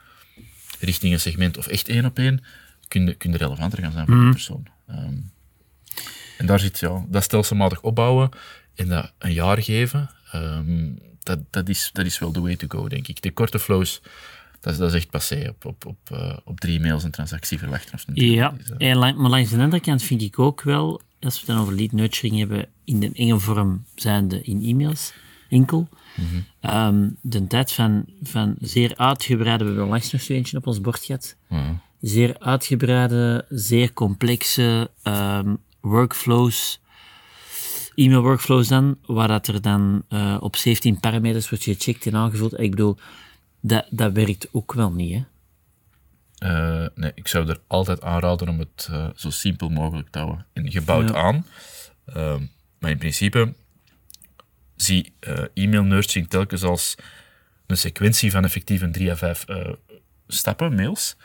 richting 0.81 1.13
een 1.13 1.21
segment 1.21 1.59
of 1.59 1.67
echt 1.67 1.89
één 1.89 2.05
op 2.05 2.19
één, 2.19 2.45
kun 2.89 3.07
je, 3.07 3.15
kun 3.15 3.31
je 3.33 3.37
relevanter 3.37 3.79
gaan 3.83 3.93
zijn 3.93 4.07
voor 4.07 4.21
die 4.21 4.31
persoon. 4.31 4.67
Ehm, 4.87 5.15
en 6.39 6.47
daar 6.47 6.61
zit, 6.61 6.79
ja, 6.79 7.05
dat 7.09 7.23
stelselmatig 7.23 7.81
opbouwen 7.81 8.29
en 8.75 8.89
dat 8.89 9.13
een 9.19 9.33
jaar 9.33 9.63
geven, 9.63 10.11
ehm, 10.33 10.89
dat, 11.23 11.39
dat, 11.51 11.69
is, 11.69 11.91
dat 11.93 12.07
is 12.07 12.19
wel 12.19 12.31
the 12.31 12.41
way 12.41 12.57
to 12.57 12.67
go, 12.69 12.89
denk 12.89 13.09
ik. 13.09 13.23
De 13.23 13.31
korte 13.31 13.59
flows, 13.59 14.01
dat 14.61 14.73
is, 14.73 14.79
dat 14.79 14.89
is 14.89 14.95
echt 14.95 15.11
passé. 15.11 15.47
Op, 15.49 15.65
op, 15.65 15.87
op, 15.87 15.99
eh, 16.11 16.37
op 16.45 16.61
drie 16.61 16.81
mails 16.81 17.05
een 17.05 17.11
transactie 17.11 17.59
verwachten. 17.59 17.95
Of 17.95 18.05
Ja, 18.15 18.55
en 18.79 18.97
lang- 18.97 19.17
maar 19.17 19.31
langs 19.31 19.51
de 19.51 19.59
andere 19.59 19.83
kant 19.83 20.03
vind 20.03 20.23
ik 20.23 20.39
ook 20.39 20.63
wel, 20.63 21.01
als 21.21 21.35
we 21.35 21.39
het 21.39 21.47
dan 21.47 21.59
over 21.59 21.75
lead 21.75 21.93
nurturing 21.93 22.39
hebben, 22.39 22.67
in 22.85 23.01
de 23.01 23.11
enge 23.15 23.39
vorm 23.39 23.85
zijnde 23.95 24.43
in 24.43 24.63
e-mails, 24.65 25.13
enkel, 25.51 25.89
ehm, 26.61 27.09
de 27.21 27.47
tijd 27.47 27.73
van, 27.73 28.05
van 28.23 28.55
zeer 28.61 28.97
uitgebreide, 28.97 29.65
we 29.65 29.71
hebben 29.71 29.89
langs 29.89 30.13
nog 30.13 30.21
zo 30.21 30.33
eentje 30.33 30.57
op 30.57 30.67
ons 30.67 30.81
bord 30.81 31.05
gehad, 31.05 31.37
ja. 31.49 31.81
zeer 32.01 32.37
uitgebreide, 32.39 33.45
zeer 33.49 33.93
complexe 33.93 34.91
ehm, 35.03 35.55
workflows, 35.81 36.81
e-mail 37.95 38.23
workflows 38.23 38.69
dan, 38.69 38.99
waar 39.07 39.29
dat 39.29 39.47
er 39.47 39.63
dan 39.63 40.03
eh, 40.09 40.37
op 40.41 40.57
17 40.57 41.01
parameters 41.01 41.49
wordt 41.51 41.65
gecheckt 41.65 42.07
en 42.07 42.15
aangevuld. 42.17 42.61
Ik 42.61 42.71
bedoel, 42.71 42.97
dat, 43.61 43.87
dat 43.91 44.13
werkt 44.13 44.49
ook 44.53 44.73
wel 44.73 44.91
niet, 44.93 45.15
hè? 45.15 45.23
Eh, 46.41 46.89
nee, 46.95 47.13
ik 47.15 47.29
zou 47.29 47.49
er 47.49 47.61
altijd 47.67 48.03
aanraden 48.03 48.49
om 48.49 48.59
het 48.59 48.89
eh, 48.91 49.07
zo 49.15 49.31
simpel 49.31 49.69
mogelijk 49.69 50.09
te 50.11 50.19
houden. 50.19 50.47
En 50.53 50.71
gebouwd 50.71 51.09
Ja. 51.09 51.15
aan. 51.15 51.47
Ehm, 52.07 52.43
maar 52.79 52.91
in 52.91 52.99
principe 52.99 53.55
zie 54.83 55.13
eh, 55.21 55.45
e-mail 55.55 55.83
nurturing 55.83 56.29
telkens 56.29 56.63
als 56.63 56.95
een 57.67 57.77
sequentie 57.77 58.31
van 58.31 58.45
effectief 58.45 58.81
een 58.81 58.93
drie 58.93 59.11
à 59.11 59.17
vijf 59.17 59.45
eh, 59.45 59.73
stappen, 60.29 60.75
mails, 60.75 61.17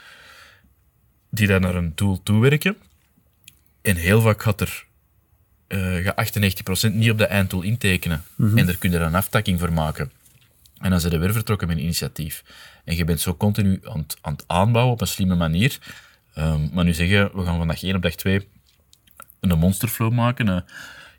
die 1.30 1.48
dan 1.48 1.62
naar 1.62 1.76
een 1.76 1.92
doel 1.96 2.24
toewerken. 2.24 2.78
En 3.82 3.96
heel 3.96 4.22
vaak 4.22 4.42
gaat 4.42 4.62
er 4.62 4.86
eh 5.68 5.96
gaat 5.96 6.90
98% 6.90 6.94
niet 6.94 7.12
op 7.12 7.18
de 7.18 7.26
einddoel 7.26 7.62
intekenen. 7.62 8.24
En 8.38 8.66
daar 8.66 8.78
kun 8.78 8.92
je 8.92 8.98
er 8.98 9.06
een 9.06 9.16
aftakking 9.16 9.60
voor 9.60 9.74
maken. 9.74 10.12
En 10.80 10.90
dan 10.90 11.00
zijn 11.00 11.12
ze 11.12 11.20
weer 11.20 11.34
vertrokken 11.34 11.68
met 11.68 11.78
een 11.78 11.84
initiatief. 11.84 12.44
En 12.84 12.96
je 12.96 13.06
bent 13.06 13.22
zo 13.22 13.36
continu 13.36 13.80
aan 13.84 14.00
het, 14.00 14.18
aan 14.22 14.34
het 14.34 14.44
aanbouwen 14.48 14.94
op 14.94 15.02
een 15.02 15.08
slimme 15.08 15.36
manier. 15.36 15.80
Ehm, 16.34 16.68
maar 16.74 16.84
nu 16.84 16.94
zeggen, 16.94 17.36
we 17.36 17.46
gaan 17.46 17.58
van 17.58 17.68
dag 17.68 17.84
1 17.84 17.96
op 17.96 18.02
dag 18.02 18.16
2 18.16 18.48
een 19.40 19.60
monsterflow 19.60 20.12
maken. 20.12 20.50
eh, 20.50 20.62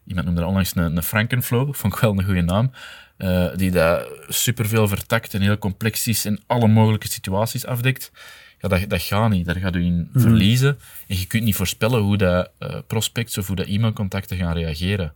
iemand 0.06 0.26
noemde 0.26 0.44
onlangs 0.46 0.76
een, 0.76 0.96
een 0.96 1.02
Frankenflow, 1.02 1.75
vond 1.75 1.94
ik 1.94 2.00
wel 2.00 2.10
een 2.18 2.25
goede 2.25 2.40
naam. 2.42 2.70
eh, 3.16 3.46
die 3.56 3.70
dat 3.70 4.08
superveel 4.28 4.88
vertakt 4.88 5.34
en 5.34 5.40
heel 5.40 5.58
complex 5.58 6.06
is 6.06 6.25
en 6.25 6.40
alle 6.46 6.68
mogelijke 6.68 7.08
situaties 7.10 7.66
afdekt. 7.66 8.12
Ja, 8.60 8.68
dat, 8.68 8.88
dat 8.88 9.02
gaat 9.02 9.30
niet. 9.30 9.46
Daar 9.46 9.56
gaat 9.56 9.75
u 9.75 9.84
in 9.84 10.10
verliezen. 10.14 10.78
En 11.08 11.18
je 11.18 11.26
kunt 11.26 11.42
niet 11.44 11.54
voorspellen 11.54 12.00
hoe 12.00 12.16
dat 12.16 12.50
eh, 12.58 12.78
prospects 12.86 13.38
of 13.38 13.46
hoe 13.46 13.56
dat 13.56 13.66
e-mailcontacten 13.66 14.36
gaan 14.36 14.54
reageren. 14.54 15.12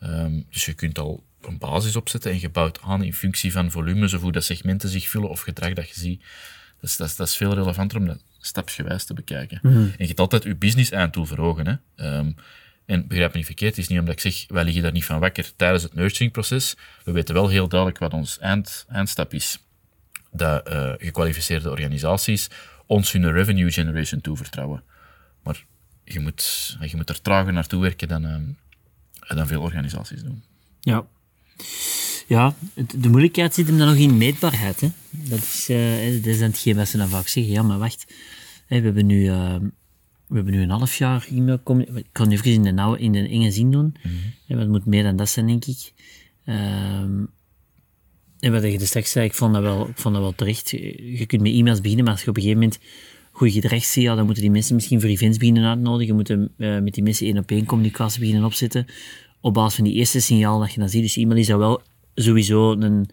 Ehm, 0.00 0.40
dus 0.50 0.64
je 0.64 0.72
kunt 0.74 0.98
al 0.98 1.22
een 1.42 1.58
basis 1.58 1.96
opzetten 1.96 2.30
en 2.30 2.40
je 2.40 2.48
bouwt 2.48 2.80
aan 2.82 3.02
in 3.02 3.14
functie 3.14 3.52
van 3.52 3.70
volumes 3.70 4.14
of 4.14 4.20
hoe 4.20 4.32
dat 4.32 4.44
segmenten 4.44 4.88
zich 4.88 5.08
vullen 5.08 5.28
of 5.28 5.40
gedrag 5.40 5.72
dat 5.72 5.88
je 5.88 6.00
ziet. 6.00 6.20
Dat 6.80 6.90
is, 6.90 6.96
dat 6.96 7.08
is, 7.08 7.16
dat 7.16 7.28
is 7.28 7.36
veel 7.36 7.54
relevanter 7.54 7.98
om 7.98 8.06
dat 8.06 8.18
stapsgewijs 8.40 9.04
te 9.04 9.14
bekijken. 9.14 9.60
En 9.62 9.94
je 9.98 10.06
hebt 10.06 10.20
altijd 10.20 10.42
je 10.42 10.56
business 10.56 10.90
einddoel 10.90 11.24
voor 11.24 11.38
ogen. 11.38 11.66
Hè? 11.66 12.04
Ehm, 12.04 12.30
en 12.88 13.06
begrijp 13.06 13.30
me 13.30 13.36
niet 13.36 13.46
verkeerd, 13.46 13.76
het 13.76 13.84
is 13.84 13.88
niet 13.88 13.98
omdat 13.98 14.14
ik 14.14 14.20
zeg, 14.20 14.44
wij 14.46 14.64
liggen 14.64 14.82
daar 14.82 14.92
niet 14.92 15.04
van 15.04 15.18
wakker 15.18 15.52
tijdens 15.56 15.82
het 15.82 15.94
nurturingproces. 15.94 16.76
We 17.04 17.12
weten 17.12 17.34
wel 17.34 17.48
heel 17.48 17.68
duidelijk 17.68 17.98
wat 17.98 18.12
ons 18.12 18.38
eind, 18.38 18.84
eindstap 18.88 19.34
is. 19.34 19.58
Dat 20.30 20.68
eh, 20.68 20.92
gekwalificeerde 20.96 21.70
organisaties 21.70 22.48
ons 22.86 23.12
hun 23.12 23.32
revenue 23.32 23.70
generation 23.70 24.20
toevertrouwen. 24.20 24.82
Maar 25.42 25.64
je 26.04 26.20
moet, 26.20 26.76
je 26.80 26.96
moet 26.96 27.08
er 27.08 27.20
trager 27.20 27.52
naartoe 27.52 27.82
werken 27.82 28.08
dan, 28.08 28.24
ehm, 28.24 29.36
dan 29.36 29.46
veel 29.46 29.62
organisaties 29.62 30.22
doen. 30.22 30.42
Ja. 30.80 31.06
Ja, 32.26 32.54
de 32.74 33.08
moeilijkheid 33.08 33.54
zit 33.54 33.66
hem 33.66 33.78
dan 33.78 33.86
nog 33.86 33.96
in 33.96 34.16
meetbaarheid. 34.16 34.80
Hè. 34.80 34.88
Dat, 35.10 35.38
is, 35.38 35.68
eh, 35.68 36.14
dat 36.14 36.26
is 36.26 36.38
dan 36.38 36.48
hetgeen 36.48 36.76
wat 36.76 36.88
ze 36.88 36.96
dan 36.96 37.08
vaak 37.08 37.28
zeggen. 37.28 37.52
Ja, 37.52 37.62
maar 37.62 37.78
wacht. 37.78 38.04
We, 38.68 38.74
hebben 38.74 39.06
nu, 39.06 39.30
we 40.28 40.34
hebben 40.34 40.54
nu 40.54 40.62
een 40.62 40.70
half 40.70 40.96
jaar 40.96 41.26
e-mail. 41.30 41.60
Ik 41.94 42.06
kan 42.12 42.28
nu 42.28 42.34
even 42.34 42.52
in 42.52 42.62
de, 42.62 42.70
nauwe, 42.70 42.98
in 42.98 43.12
de 43.12 43.28
enge 43.28 43.50
zin 43.50 43.70
doen. 43.70 43.94
Want 44.46 44.60
het 44.60 44.68
moet 44.68 44.86
meer 44.86 45.02
dan 45.02 45.16
dat 45.16 45.28
zijn, 45.28 45.46
denk 45.46 45.64
ik. 45.64 45.92
Ehm, 46.44 47.24
en 48.38 48.52
wat 48.52 48.62
je 48.62 48.78
dus 48.78 48.88
straks 48.88 49.10
zei, 49.10 49.26
ik 49.26 49.34
vond 49.34 49.54
dat 49.54 49.62
wel, 49.62 49.88
ik 49.88 49.98
vond 49.98 50.14
dat 50.14 50.22
wel 50.22 50.34
terecht. 50.34 50.70
Je 50.70 51.24
kunt 51.26 51.42
met 51.42 51.52
e-mails 51.52 51.80
beginnen, 51.80 52.04
maar 52.04 52.14
als 52.14 52.22
je 52.22 52.30
op 52.30 52.36
een 52.36 52.42
gegeven 52.42 52.62
moment 52.62 52.80
goed 53.32 53.52
gedrag 53.52 53.84
ziet, 53.84 54.02
ja, 54.02 54.14
dan 54.14 54.24
moeten 54.24 54.42
die 54.42 54.52
mensen 54.52 54.74
misschien 54.74 55.00
voor 55.00 55.08
events 55.08 55.38
beginnen 55.38 55.64
uitnodigen. 55.64 56.06
Je 56.06 56.12
moet 56.12 56.30
eh, 56.30 56.80
met 56.80 56.94
die 56.94 57.02
mensen 57.02 57.26
één 57.26 57.38
op 57.38 57.50
één 57.50 57.64
communicatie 57.64 58.20
beginnen 58.20 58.44
opzetten. 58.44 58.86
Op 59.40 59.54
basis 59.54 59.74
van 59.74 59.84
die 59.84 59.94
eerste 59.94 60.20
signaal 60.20 60.60
dat 60.60 60.72
je 60.72 60.80
dan 60.80 60.88
ziet. 60.88 61.02
Dus 61.02 61.16
e-mail 61.16 61.38
is 61.38 61.46
dat 61.46 61.58
wel 61.58 61.82
sowieso 62.14 62.72
een 62.72 63.10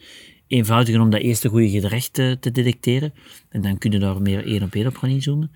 eenvoudiger 0.47 1.01
om 1.01 1.09
dat 1.09 1.21
eerste 1.21 1.49
goede 1.49 1.69
gedrag 1.69 2.07
te, 2.07 2.37
te 2.39 2.51
detecteren. 2.51 3.13
En 3.49 3.61
dan 3.61 3.77
kun 3.77 3.91
je 3.91 3.99
daar 3.99 4.21
meer 4.21 4.45
één 4.45 4.63
op 4.63 4.75
één 4.75 4.87
op 4.87 4.97
gaan 4.97 5.09
inzoomen. 5.09 5.51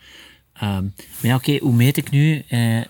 Ehm, 0.60 0.84
maar 0.84 0.92
ja, 1.22 1.36
oké, 1.36 1.58
hoe 1.58 1.74
meet 1.76 1.98
ik 1.98 2.10
nu, 2.10 2.44
eh, 2.48 2.82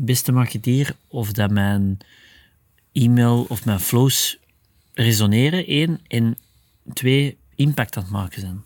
beste 0.00 0.32
marketeer, 0.32 0.96
of 1.08 1.32
dat 1.32 1.50
mijn 1.50 1.98
e-mail 2.92 3.42
of 3.48 3.64
mijn 3.64 3.80
flows 3.80 4.38
resoneren, 4.94 5.66
één, 5.66 6.00
en 6.08 6.36
twee, 6.92 7.38
impact 7.54 7.96
aan 7.96 8.02
het 8.02 8.12
maken 8.12 8.40
zijn. 8.40 8.62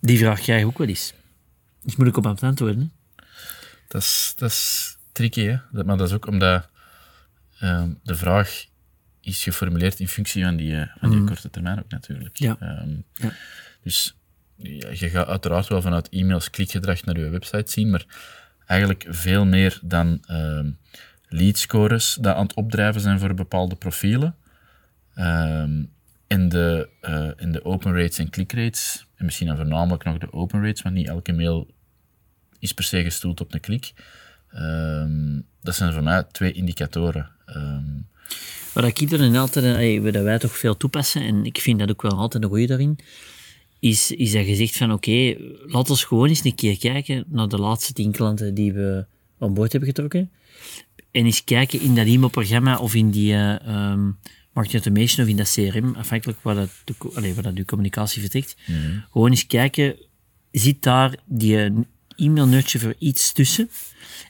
Die 0.00 0.18
vraag 0.18 0.40
krijg 0.40 0.60
ik 0.60 0.66
ook 0.66 0.78
wel 0.78 0.86
eens. 0.88 1.12
Dus 1.82 1.96
moet 1.96 2.06
ik 2.06 2.16
op 2.16 2.26
aan 2.26 2.34
het 2.34 2.42
antwoorden. 2.42 2.92
Dat 3.88 4.02
is, 4.02 4.32
dat 4.36 4.50
is 4.50 4.96
tricky, 5.12 5.42
hè? 5.44 5.56
Dat, 5.72 5.86
maar 5.86 5.96
dat 5.96 6.08
is 6.08 6.14
ook 6.14 6.26
omdat 6.26 6.68
ehm, 7.58 7.90
de 8.02 8.14
vraag 8.14 8.64
is 9.20 9.42
geformuleerd 9.42 10.00
in 10.00 10.08
functie 10.08 10.44
van 10.44 10.56
die, 10.56 10.76
eh, 10.76 10.96
van 11.00 11.10
die 11.10 11.24
korte 11.24 11.50
termijn 11.50 11.78
ook 11.78 11.90
natuurlijk. 11.90 12.36
Ja. 12.36 12.56
Ehm, 12.60 12.90
Ja. 13.14 13.32
Dus 13.82 14.14
ja, 14.56 14.88
je 14.92 15.08
gaat 15.08 15.26
uiteraard 15.26 15.68
wel 15.68 15.82
vanuit 15.82 16.08
e-mails 16.08 16.50
klikgedrag 16.50 17.04
naar 17.04 17.18
je 17.18 17.28
website 17.28 17.72
zien, 17.72 17.90
maar 17.90 18.04
eigenlijk 18.66 19.06
veel 19.08 19.44
meer 19.44 19.80
dan 19.82 20.22
ehm 20.26 20.70
leadscores 21.28 22.18
die 22.20 22.30
aan 22.30 22.42
het 22.42 22.54
opdrijven 22.54 23.00
zijn 23.00 23.18
voor 23.18 23.34
bepaalde 23.34 23.74
profielen. 23.74 24.36
Ehm 25.14 25.82
en, 26.26 26.48
de, 26.48 26.88
en 27.36 27.52
de 27.52 27.64
open 27.64 27.96
rates 27.96 28.18
en 28.18 28.30
click 28.30 28.52
rates, 28.52 29.06
en 29.14 29.24
misschien 29.24 29.46
dan 29.46 29.56
voornamelijk 29.56 30.04
nog 30.04 30.18
de 30.18 30.32
open 30.32 30.62
rates, 30.62 30.82
want 30.82 30.94
niet 30.94 31.08
elke 31.08 31.32
mail 31.32 31.70
is 32.58 32.74
per 32.74 32.84
se 32.84 33.02
gestoeld 33.02 33.40
op 33.40 33.54
een 33.54 33.60
klik. 33.60 33.92
Ehm, 34.50 35.40
dat 35.62 35.74
zijn 35.74 35.92
voor 35.92 36.02
mij 36.02 36.22
twee 36.22 36.52
indicatoren. 36.52 37.30
Wat 38.72 38.84
ik 38.84 39.00
er 39.00 39.18
dan 39.18 39.36
altijd, 39.36 39.76
eh, 39.76 40.02
wat 40.02 40.22
wij 40.22 40.38
toch 40.38 40.58
veel 40.58 40.76
toepassen, 40.76 41.22
en 41.22 41.44
ik 41.44 41.58
vind 41.58 41.78
dat 41.78 41.90
ook 41.90 42.02
wel 42.02 42.18
altijd 42.18 42.42
een 42.42 42.48
goeie 42.48 42.66
daarin, 42.66 42.98
is, 43.78 44.10
is 44.10 44.32
dat 44.32 44.46
je 44.46 44.54
zegt 44.54 44.76
van 44.76 44.92
oké, 44.92 45.36
laat 45.66 45.90
ons 45.90 46.04
gewoon 46.04 46.28
eens 46.28 46.44
een 46.44 46.54
keer 46.54 46.78
kijken 46.78 47.24
naar 47.28 47.48
de 47.48 47.58
laatste 47.58 47.92
tien 47.92 48.12
klanten 48.12 48.54
die 48.54 48.72
we 48.72 49.06
aan 49.38 49.54
boord 49.54 49.72
hebben 49.72 49.88
getrokken. 49.88 50.30
En 51.10 51.24
eens 51.24 51.44
kijken 51.44 51.80
in 51.80 51.94
dat 51.94 52.06
e-mailprogramma 52.06 52.78
of 52.78 52.94
in 52.94 53.10
die 53.10 53.32
eh, 53.32 53.66
ehm, 53.66 54.10
marketing 54.52 54.84
automation 54.84 55.24
of 55.24 55.30
in 55.30 55.36
dat 55.36 55.52
CRM, 55.52 55.94
afhankelijk 55.94 56.38
waar 56.42 56.54
dat, 56.54 56.70
de, 56.84 56.94
allee, 57.14 57.34
waar 57.34 57.42
dat 57.42 57.56
je 57.56 57.64
communicatie 57.64 58.20
vertrekt. 58.20 58.56
Gewoon 59.10 59.30
eens 59.30 59.46
kijken, 59.46 59.96
zit 60.50 60.82
daar 60.82 61.16
die 61.24 61.56
eh, 61.56 61.70
e-mail 62.16 62.46
nurture 62.46 62.84
voor 62.84 62.94
iets 62.98 63.32
tussen? 63.32 63.70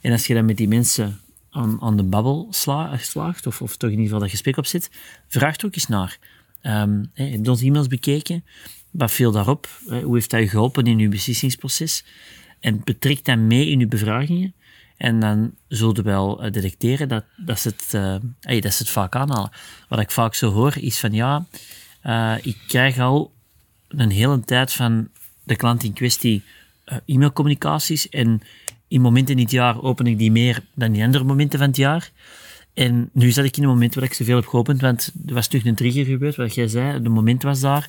En 0.01 0.13
als 0.13 0.27
je 0.27 0.35
dan 0.35 0.45
met 0.45 0.57
die 0.57 0.69
mensen 0.69 1.21
aan, 1.51 1.81
aan 1.81 1.97
de 1.97 2.03
babbel 2.03 2.47
sla, 2.51 2.97
slaagt, 2.97 3.47
of, 3.47 3.63
of 3.63 3.77
toch 3.77 3.91
in 3.91 3.97
ieder 3.97 4.05
geval 4.05 4.21
dat 4.21 4.31
gesprek 4.31 4.57
op 4.57 4.67
zit, 4.67 4.91
vraag 5.29 5.57
er 5.57 5.67
ook 5.67 5.75
eens 5.75 5.87
naar. 5.87 6.19
Ehm 6.61 7.05
hè, 7.15 7.25
heb 7.25 7.45
je 7.45 7.51
onze 7.51 7.65
e-mails 7.65 7.87
bekeken? 7.87 8.45
Wat 8.95 9.11
viel 9.11 9.33
daarop? 9.33 9.69
Hè, 9.89 10.03
Hoe 10.03 10.15
heeft 10.15 10.31
dat 10.31 10.49
geholpen 10.49 10.85
in 10.85 10.99
je 10.99 11.09
beslissingsproces? 11.09 12.05
En 12.61 12.81
betrek 12.85 13.25
dat 13.25 13.39
mee 13.39 13.69
in 13.69 13.79
je 13.79 13.87
bevragingen. 13.87 14.55
En 14.97 15.21
dan 15.21 15.55
zul 15.69 15.97
je 15.97 16.03
wel 16.03 16.43
eh, 16.43 16.53
detecteren 16.53 17.09
dat, 17.09 17.25
dat, 17.37 17.61
ze 17.61 17.69
het, 17.69 17.95
eh, 17.95 18.17
hey, 18.41 18.61
dat 18.61 18.73
ze 18.73 18.83
het 18.83 18.93
vaak 18.93 19.17
aanhalen. 19.17 19.51
Wat 19.89 20.01
ik 20.01 20.11
vaak 20.11 20.35
zo 20.35 20.51
hoor, 20.51 20.77
is 20.77 20.99
van 20.99 21.13
ja, 21.13 21.47
eh, 22.01 22.35
ik 22.43 22.57
krijg 22.67 22.99
al 22.99 23.33
een 23.89 24.11
hele 24.11 24.41
tijd 24.41 24.73
van 24.73 25.09
de 25.43 25.57
klant 25.57 25.83
in 25.83 25.93
kwestie 25.93 26.43
eh, 26.85 26.99
e-mailcommunicaties. 27.07 28.09
En 28.09 28.41
in 28.89 29.01
momenten 29.01 29.37
in 29.37 29.43
het 29.43 29.51
jaar 29.51 29.83
open 29.83 30.07
ik 30.07 30.19
die 30.19 30.31
meer 30.31 30.63
dan 30.75 30.95
in 30.95 31.05
andere 31.05 31.25
momenten 31.25 31.59
van 31.59 31.69
het 31.69 31.77
jaar. 31.77 32.11
En 32.75 33.11
nu 33.13 33.31
zat 33.31 33.45
ik 33.45 33.57
in 33.57 33.63
een 33.63 33.69
moment 33.69 33.95
waar 33.95 34.05
ik 34.05 34.13
zoveel 34.13 34.37
heb 34.37 34.47
geopend, 34.47 34.81
want 34.81 35.13
er 35.27 35.35
was 35.35 35.47
terug 35.47 35.65
een 35.65 35.75
trigger 35.75 36.05
gebeurd, 36.05 36.37
wat 36.37 36.55
jij 36.55 36.69
zei, 36.69 37.03
de 37.03 37.09
moment 37.09 37.43
was 37.43 37.61
daar. 37.61 37.89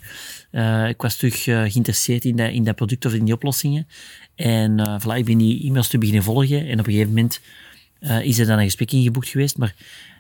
Eh, 0.51 0.89
ik 0.89 1.01
was 1.01 1.15
terug 1.15 1.47
eh, 1.47 1.61
geïnteresseerd 1.61 2.25
in 2.25 2.35
dat, 2.35 2.51
in 2.51 2.63
dat 2.63 2.75
product 2.75 3.05
of 3.05 3.13
in 3.13 3.25
die 3.25 3.33
oplossingen. 3.33 3.87
En 4.35 4.99
voilà, 5.01 5.17
ik 5.17 5.25
ben 5.25 5.37
die 5.37 5.63
e-mails 5.63 5.87
te 5.87 5.97
beginnen 5.97 6.23
volgen. 6.23 6.67
En 6.67 6.79
op 6.79 6.87
een 6.87 6.93
gegeven 6.93 7.13
moment 7.13 7.41
is 8.23 8.39
er 8.39 8.45
dan 8.45 8.57
een 8.57 8.63
gesprek 8.63 8.91
ingeboekt 8.91 9.27
geweest, 9.27 9.57
maar 9.57 9.75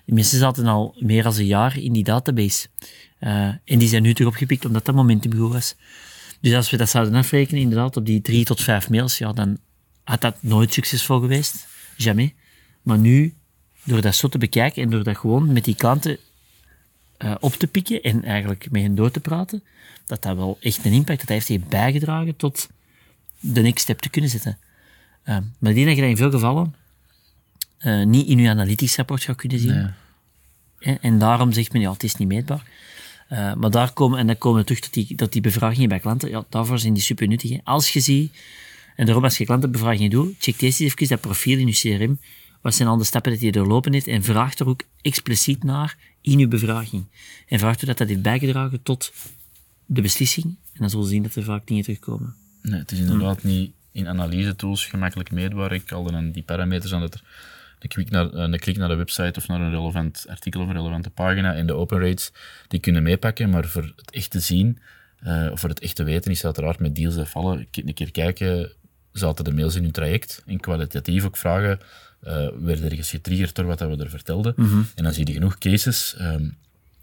die 0.05 0.15
mensen 0.15 0.39
zaten 0.39 0.65
al 0.65 0.95
meer 0.99 1.23
dan 1.23 1.37
een 1.37 1.45
jaar 1.45 1.77
in 1.77 1.93
die 1.93 2.03
database. 2.03 2.67
En 3.19 3.79
die 3.79 3.87
zijn 3.87 4.03
nu 4.03 4.13
terug 4.13 4.31
opgepikt 4.31 4.65
omdat 4.65 4.85
dat 4.85 4.95
momentum 4.95 5.35
goed 5.35 5.53
was. 5.53 5.75
Dus 6.41 6.53
als 6.53 6.69
we 6.69 6.77
dat 6.77 6.89
zouden 6.89 7.15
afrekenen, 7.15 7.61
inderdaad, 7.61 7.97
op 7.97 8.05
die 8.05 8.21
drie 8.21 8.45
tot 8.45 8.61
vijf 8.61 8.89
mails, 8.89 9.17
ja, 9.17 9.33
dan 9.33 9.57
had 10.03 10.21
dat 10.21 10.35
nooit 10.39 10.73
succesvol 10.73 11.19
geweest. 11.19 11.67
Jamais. 11.97 12.31
Maar 12.81 12.97
nu, 12.97 13.33
door 13.85 14.01
dat 14.01 14.15
zo 14.15 14.27
te 14.27 14.37
bekijken 14.37 14.83
en 14.83 14.89
door 14.89 15.03
dat 15.03 15.17
gewoon 15.17 15.53
met 15.53 15.65
die 15.65 15.75
klanten 15.75 16.17
eh, 17.17 17.35
op 17.39 17.53
te 17.53 17.67
pikken 17.67 18.01
en 18.01 18.23
eigenlijk 18.23 18.71
met 18.71 18.81
hen 18.81 18.95
door 18.95 19.11
te 19.11 19.19
praten, 19.19 19.63
dat 20.05 20.23
dat 20.23 20.35
wel 20.35 20.57
echt 20.61 20.85
een 20.85 20.91
impact 20.91 21.19
dat 21.19 21.29
heeft 21.29 21.47
heeft 21.47 21.67
bijgedragen 21.67 22.35
tot 22.35 22.67
de 23.39 23.61
next 23.61 23.83
step 23.83 23.99
te 23.99 24.09
kunnen 24.09 24.29
zetten. 24.29 24.57
Eh, 25.23 25.37
maar 25.57 25.71
ik 25.71 25.75
denk 25.75 25.87
dat 25.87 25.95
je 25.95 26.01
dat 26.01 26.09
in 26.09 26.17
veel 26.17 26.31
gevallen 26.31 26.75
eh, 27.77 28.03
niet 28.03 28.27
in 28.27 28.37
je 28.37 28.49
analytics 28.49 28.95
rapport 28.95 29.23
gaat 29.23 29.35
kunnen 29.35 29.59
zien. 29.59 29.93
Nee. 30.79 30.97
En 31.01 31.19
daarom 31.19 31.51
zegt 31.51 31.73
men, 31.73 31.81
ja, 31.81 31.91
het 31.91 32.03
is 32.03 32.15
niet 32.15 32.27
meetbaar. 32.27 32.63
Maar 33.29 33.71
daar 33.71 33.93
komen, 33.93 34.19
en 34.19 34.27
dan 34.27 34.37
komen 34.37 34.59
we 34.59 34.65
terug 34.65 34.81
tot 34.81 34.93
die, 34.93 35.15
tot 35.15 35.31
die 35.31 35.41
bevragingen 35.41 35.89
bij 35.89 35.99
klanten. 35.99 36.29
Ja, 36.29 36.45
daarvoor 36.49 36.79
zijn 36.79 36.93
die 36.93 37.03
super 37.03 37.27
nuttig. 37.27 37.49
hè. 37.49 37.57
Als 37.63 37.93
je 37.93 37.99
ziet, 37.99 38.37
en 38.95 39.05
daarom 39.05 39.23
als 39.23 39.37
je 39.37 39.45
klantenbevragingen 39.45 40.09
doet, 40.09 40.35
check 40.39 40.61
eerst 40.61 40.81
even 40.81 41.07
dat 41.07 41.21
profiel 41.21 41.59
in 41.59 41.67
je 41.67 41.73
CRM. 41.73 42.19
Wat 42.65 42.75
zijn 42.75 42.87
al 42.87 42.97
de 42.97 43.03
stappen 43.03 43.31
dat 43.31 43.41
je 43.41 43.51
doorlopen 43.51 43.93
heeft? 43.93 44.07
En 44.07 44.23
vraag 44.23 44.57
er 44.57 44.67
ook 44.67 44.81
expliciet 45.01 45.63
naar 45.63 45.97
in 46.21 46.39
je 46.39 46.47
bevraging. 46.47 47.05
En 47.47 47.59
vraag 47.59 47.79
er 47.79 47.85
dat 47.85 47.97
dat 47.97 48.07
heeft 48.07 48.21
bijgedragen 48.21 48.83
tot 48.83 49.13
de 49.85 50.01
beslissing. 50.01 50.45
En 50.45 50.79
dan 50.79 50.89
zullen 50.89 51.05
we 51.05 51.11
zien 51.11 51.23
dat 51.23 51.35
er 51.35 51.43
vaak 51.43 51.67
dingen 51.67 51.83
terugkomen. 51.83 52.35
Nee, 52.61 52.79
het 52.79 52.91
is 52.91 52.99
inderdaad 52.99 53.43
niet 53.43 53.71
in 53.91 54.07
analyse-tools 54.07 54.85
gemakkelijk 54.85 55.31
meetbaar. 55.31 55.71
Ik 55.71 55.89
haalde 55.89 56.11
dan 56.11 56.31
die 56.31 56.43
parameters 56.43 56.93
aan 56.93 56.99
dat 56.99 57.13
er 57.13 57.23
een 57.79 57.89
klik, 57.89 58.09
naar, 58.09 58.33
eh, 58.33 58.59
klik 58.59 58.77
naar 58.77 58.89
de 58.89 58.95
website 58.95 59.39
of 59.39 59.47
naar 59.47 59.61
een 59.61 59.71
relevant 59.71 60.25
artikel 60.29 60.61
of 60.61 60.67
een 60.67 60.73
relevante 60.73 61.09
pagina 61.09 61.53
en 61.53 61.67
de 61.67 61.73
open 61.73 61.99
rates, 61.99 62.31
die 62.67 62.79
kunnen 62.79 63.03
meepakken, 63.03 63.49
maar 63.49 63.65
voor 63.65 63.93
het 63.95 64.11
echt 64.11 64.31
te 64.31 64.39
zien, 64.39 64.79
eh, 65.19 65.49
of 65.51 65.59
voor 65.59 65.69
het 65.69 65.79
echt 65.79 65.95
te 65.95 66.03
weten, 66.03 66.31
is 66.31 66.37
het 66.37 66.45
uiteraard 66.45 66.79
met 66.79 66.95
deals 66.95 67.15
en 67.15 67.27
vallen. 67.27 67.67
Een 67.71 67.93
keer 67.93 68.11
kijken, 68.11 68.71
zaten 69.11 69.43
de 69.43 69.53
mails 69.53 69.75
in 69.75 69.83
uw 69.83 69.91
traject? 69.91 70.43
En 70.45 70.59
kwalitatief 70.59 71.25
ook 71.25 71.37
vragen, 71.37 71.79
eh 72.25 72.47
werd 72.59 72.79
er 72.79 72.85
ergens 72.91 73.09
getriggerd 73.09 73.55
door 73.55 73.65
wat 73.65 73.79
dat 73.79 73.97
we 73.97 74.03
er 74.03 74.09
vertelden? 74.09 74.53
En 74.95 75.03
dan 75.03 75.13
zie 75.13 75.27
je 75.27 75.33
genoeg 75.33 75.57
cases 75.57 76.15
ehm, 76.17 76.47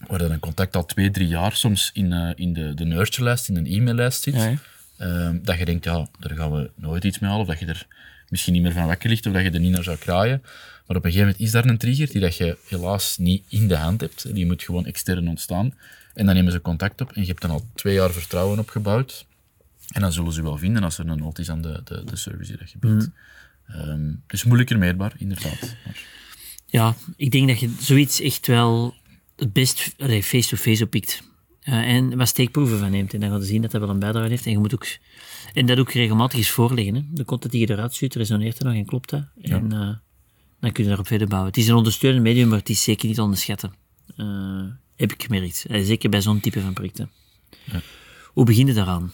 waar 0.06 0.18
dan 0.18 0.30
een 0.30 0.38
contact 0.40 0.76
al 0.76 0.84
twee, 0.86 1.10
drie 1.10 1.28
jaar 1.28 1.52
soms 1.52 1.90
in, 1.92 2.12
eh, 2.12 2.30
in 2.34 2.52
de, 2.52 2.74
de 2.74 2.84
nurture-lijst, 2.84 3.48
in 3.48 3.56
een 3.56 3.66
e-maillijst 3.66 4.22
zit. 4.22 4.34
Ja? 4.34 4.54
Ehm, 4.96 5.38
dat 5.42 5.58
je 5.58 5.64
denkt, 5.64 5.84
ja, 5.84 6.06
daar 6.18 6.36
gaan 6.36 6.52
we 6.52 6.70
nooit 6.74 7.04
iets 7.04 7.18
mee 7.18 7.30
halen, 7.30 7.46
of 7.46 7.52
dat 7.52 7.60
je 7.60 7.66
er 7.66 7.86
misschien 8.28 8.52
niet 8.52 8.62
meer 8.62 8.72
van 8.72 8.86
wakker 8.86 9.08
ligt, 9.08 9.26
of 9.26 9.32
dat 9.32 9.42
je 9.42 9.50
er 9.50 9.60
niet 9.60 9.72
naar 9.72 9.82
zou 9.82 9.96
kraaien. 9.96 10.40
Maar 10.86 10.96
op 10.96 11.04
een 11.04 11.10
gegeven 11.12 11.26
moment 11.26 11.40
is 11.40 11.50
daar 11.50 11.64
een 11.64 11.78
trigger 11.78 12.10
die 12.10 12.20
dat 12.20 12.36
je 12.36 12.56
helaas 12.68 13.18
niet 13.18 13.42
in 13.48 13.68
de 13.68 13.76
hand 13.76 14.00
hebt. 14.00 14.34
Die 14.34 14.46
moet 14.46 14.62
gewoon 14.62 14.86
extern 14.86 15.28
ontstaan. 15.28 15.74
En 16.14 16.26
dan 16.26 16.34
nemen 16.34 16.52
ze 16.52 16.60
contact 16.60 17.00
op 17.00 17.12
en 17.12 17.20
je 17.20 17.26
hebt 17.26 17.40
dan 17.40 17.50
al 17.50 17.66
twee 17.74 17.94
jaar 17.94 18.10
vertrouwen 18.10 18.58
opgebouwd. 18.58 19.26
En 19.92 20.00
dan 20.00 20.12
zullen 20.12 20.32
ze 20.32 20.42
wel 20.42 20.58
vinden 20.58 20.82
als 20.84 20.98
er 20.98 21.08
een 21.08 21.18
nood 21.18 21.38
is 21.38 21.50
aan 21.50 21.62
de, 21.62 21.80
de, 21.84 22.04
de 22.04 22.16
service 22.16 22.50
die 22.50 22.58
dat 22.60 22.70
je 22.70 22.78
biedt. 22.78 23.08
Ehm, 23.72 24.12
dus 24.26 24.44
moeilijker 24.44 24.78
meetbaar, 24.78 25.14
inderdaad. 25.18 25.76
Maar, 25.84 26.10
Ja, 26.66 26.94
ik 27.16 27.30
denk 27.30 27.48
dat 27.48 27.60
je 27.60 27.74
zoiets 27.80 28.20
echt 28.20 28.46
wel 28.46 28.94
het 29.36 29.52
best 29.52 29.94
face-to-face 30.22 30.84
oppikt. 30.84 31.22
Eh, 31.60 31.74
en 31.74 32.16
wat 32.16 32.28
steekproeven 32.28 32.78
van 32.78 32.90
neemt. 32.90 33.14
En 33.14 33.20
dan 33.20 33.30
ga 33.30 33.36
je 33.36 33.42
zien 33.42 33.62
dat 33.62 33.70
dat 33.70 33.80
wel 33.80 33.90
een 33.90 33.98
bijdrage 33.98 34.28
heeft. 34.28 34.46
En 34.46 34.50
je 34.50 34.58
moet 34.58 34.74
ook, 34.74 34.86
en 35.54 35.66
dat 35.66 35.78
ook 35.78 35.92
regelmatig 35.92 36.38
eens 36.38 36.50
voorleggen. 36.50 36.94
Hè. 36.94 37.00
De 37.10 37.24
content 37.24 37.52
die 37.52 37.66
je 37.66 37.72
eruit 37.72 37.94
stuurt, 37.94 38.14
resoneert 38.14 38.58
er 38.58 38.64
nog 38.64 38.74
en 38.74 38.86
klopt 38.86 39.10
dat. 39.10 39.24
En 39.40 39.72
eh, 39.72 39.94
dan 40.60 40.72
kun 40.72 40.82
je 40.82 40.88
daarop 40.88 41.06
verder 41.06 41.28
bouwen. 41.28 41.50
Het 41.50 41.60
is 41.60 41.68
een 41.68 41.74
ondersteunend 41.74 42.22
medium, 42.22 42.48
maar 42.48 42.58
het 42.58 42.68
is 42.68 42.82
zeker 42.82 43.06
niet 43.06 43.16
te 43.16 43.22
onderschatten. 43.22 43.72
Eh, 44.16 44.64
heb 44.96 45.12
ik 45.12 45.22
gemerkt. 45.22 45.64
Zeker 45.68 46.10
bij 46.10 46.20
zo'n 46.20 46.40
type 46.40 46.60
van 46.60 46.72
projecten. 46.72 47.10
Hoe 48.26 48.44
begin 48.44 48.66
je 48.66 48.72
daaraan? 48.72 49.12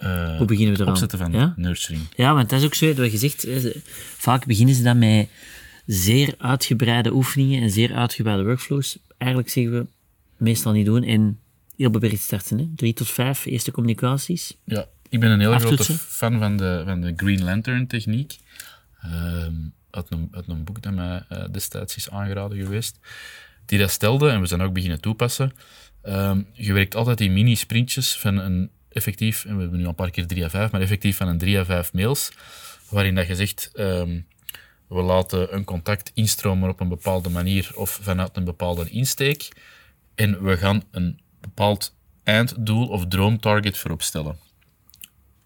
Eh, 0.00 0.36
Hoe 0.36 0.46
beginnen 0.46 0.74
we 0.74 0.80
eraan? 0.80 0.92
opzetten 0.92 1.18
van 1.18 1.32
Ja? 1.32 1.52
nurturing. 1.56 2.02
Ja, 2.16 2.34
want 2.34 2.50
dat 2.50 2.58
is 2.60 2.64
ook 2.64 2.74
zo, 2.74 2.94
wat 2.94 3.12
je 3.12 3.18
zegt, 3.18 3.46
vaak 4.16 4.46
beginnen 4.46 4.74
ze 4.74 4.82
dan 4.82 4.98
met 4.98 5.28
zeer 5.86 6.34
uitgebreide 6.38 7.12
oefeningen 7.12 7.62
en 7.62 7.70
zeer 7.70 7.94
uitgebreide 7.94 8.44
workflows, 8.44 8.98
eigenlijk 9.18 9.50
zeggen 9.50 9.72
we, 9.72 9.86
meestal 10.36 10.72
niet 10.72 10.86
doen 10.86 11.02
en 11.02 11.38
heel 11.76 11.90
beperkt 11.90 12.20
starten. 12.20 12.58
Hè? 12.58 12.68
Drie 12.76 12.92
tot 12.92 13.08
vijf 13.10 13.44
eerste 13.44 13.70
communicaties. 13.70 14.56
Ja, 14.64 14.86
ik 15.08 15.20
ben 15.20 15.30
een 15.30 15.40
heel 15.40 15.58
grote 15.58 15.84
fan 15.98 16.38
van 16.38 16.56
de, 16.56 16.82
van 16.86 17.00
de 17.00 17.12
Green 17.16 17.44
Lantern 17.44 17.86
techniek. 17.86 18.38
Ehm 19.02 19.54
uit, 19.90 20.06
een, 20.10 20.28
uit 20.32 20.48
een 20.48 20.64
boek 20.64 20.82
dat 20.82 20.92
mij 20.92 21.24
eh, 21.28 21.44
destijds 21.50 21.96
is 21.96 22.10
aangeraden 22.10 22.58
geweest. 22.58 22.98
Die 23.66 23.78
dat 23.78 23.90
stelde, 23.90 24.30
en 24.30 24.40
we 24.40 24.46
zijn 24.46 24.60
ook 24.60 24.72
beginnen 24.72 25.00
toepassen. 25.00 25.52
Ehm, 26.02 26.42
je 26.52 26.72
werkt 26.72 26.94
altijd 26.94 27.20
in 27.20 27.32
mini-sprintjes 27.32 28.18
van 28.18 28.36
een 28.36 28.70
effectief, 28.92 29.44
en 29.44 29.54
we 29.54 29.60
hebben 29.60 29.78
nu 29.78 29.84
al 29.84 29.90
een 29.90 29.94
paar 29.94 30.10
keer 30.10 30.26
3 30.26 30.44
à 30.44 30.48
5, 30.48 30.70
maar 30.70 30.80
effectief 30.80 31.16
van 31.16 31.28
een 31.28 31.38
3 31.38 31.58
à 31.58 31.64
5 31.64 31.92
mails, 31.92 32.32
waarin 32.88 33.14
dat 33.14 33.26
je 33.26 33.34
zegt, 33.34 33.70
ehm, 33.74 34.20
we 34.88 35.02
laten 35.02 35.54
een 35.54 35.64
contact 35.64 36.10
instromen 36.14 36.68
op 36.68 36.80
een 36.80 36.88
bepaalde 36.88 37.28
manier 37.28 37.70
of 37.74 37.98
vanuit 38.02 38.36
een 38.36 38.44
bepaalde 38.44 38.90
insteek. 38.90 39.48
En 40.14 40.42
we 40.44 40.56
gaan 40.56 40.82
een 40.90 41.20
bepaald 41.40 41.96
einddoel 42.24 42.88
of 42.88 43.06
droomtarget 43.06 43.78
voorop 43.78 44.02
stellen. 44.02 44.38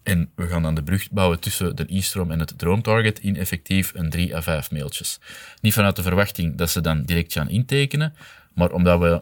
En 0.03 0.31
we 0.35 0.47
gaan 0.47 0.61
dan 0.61 0.75
de 0.75 0.83
brug 0.83 1.11
bouwen 1.11 1.39
tussen 1.39 1.75
de 1.75 1.85
instroom 1.85 2.31
en 2.31 2.39
het 2.39 2.57
droomtarget 2.57 3.19
in 3.19 3.35
effectief 3.35 3.91
een 3.95 4.09
3 4.09 4.35
à 4.35 4.41
5 4.41 4.71
mailtjes. 4.71 5.19
Niet 5.61 5.73
vanuit 5.73 5.95
de 5.95 6.03
verwachting 6.03 6.57
dat 6.57 6.69
ze 6.69 6.81
dan 6.81 7.03
direct 7.03 7.33
gaan 7.33 7.49
intekenen, 7.49 8.13
maar 8.53 8.71
omdat 8.71 8.99
we... 8.99 9.21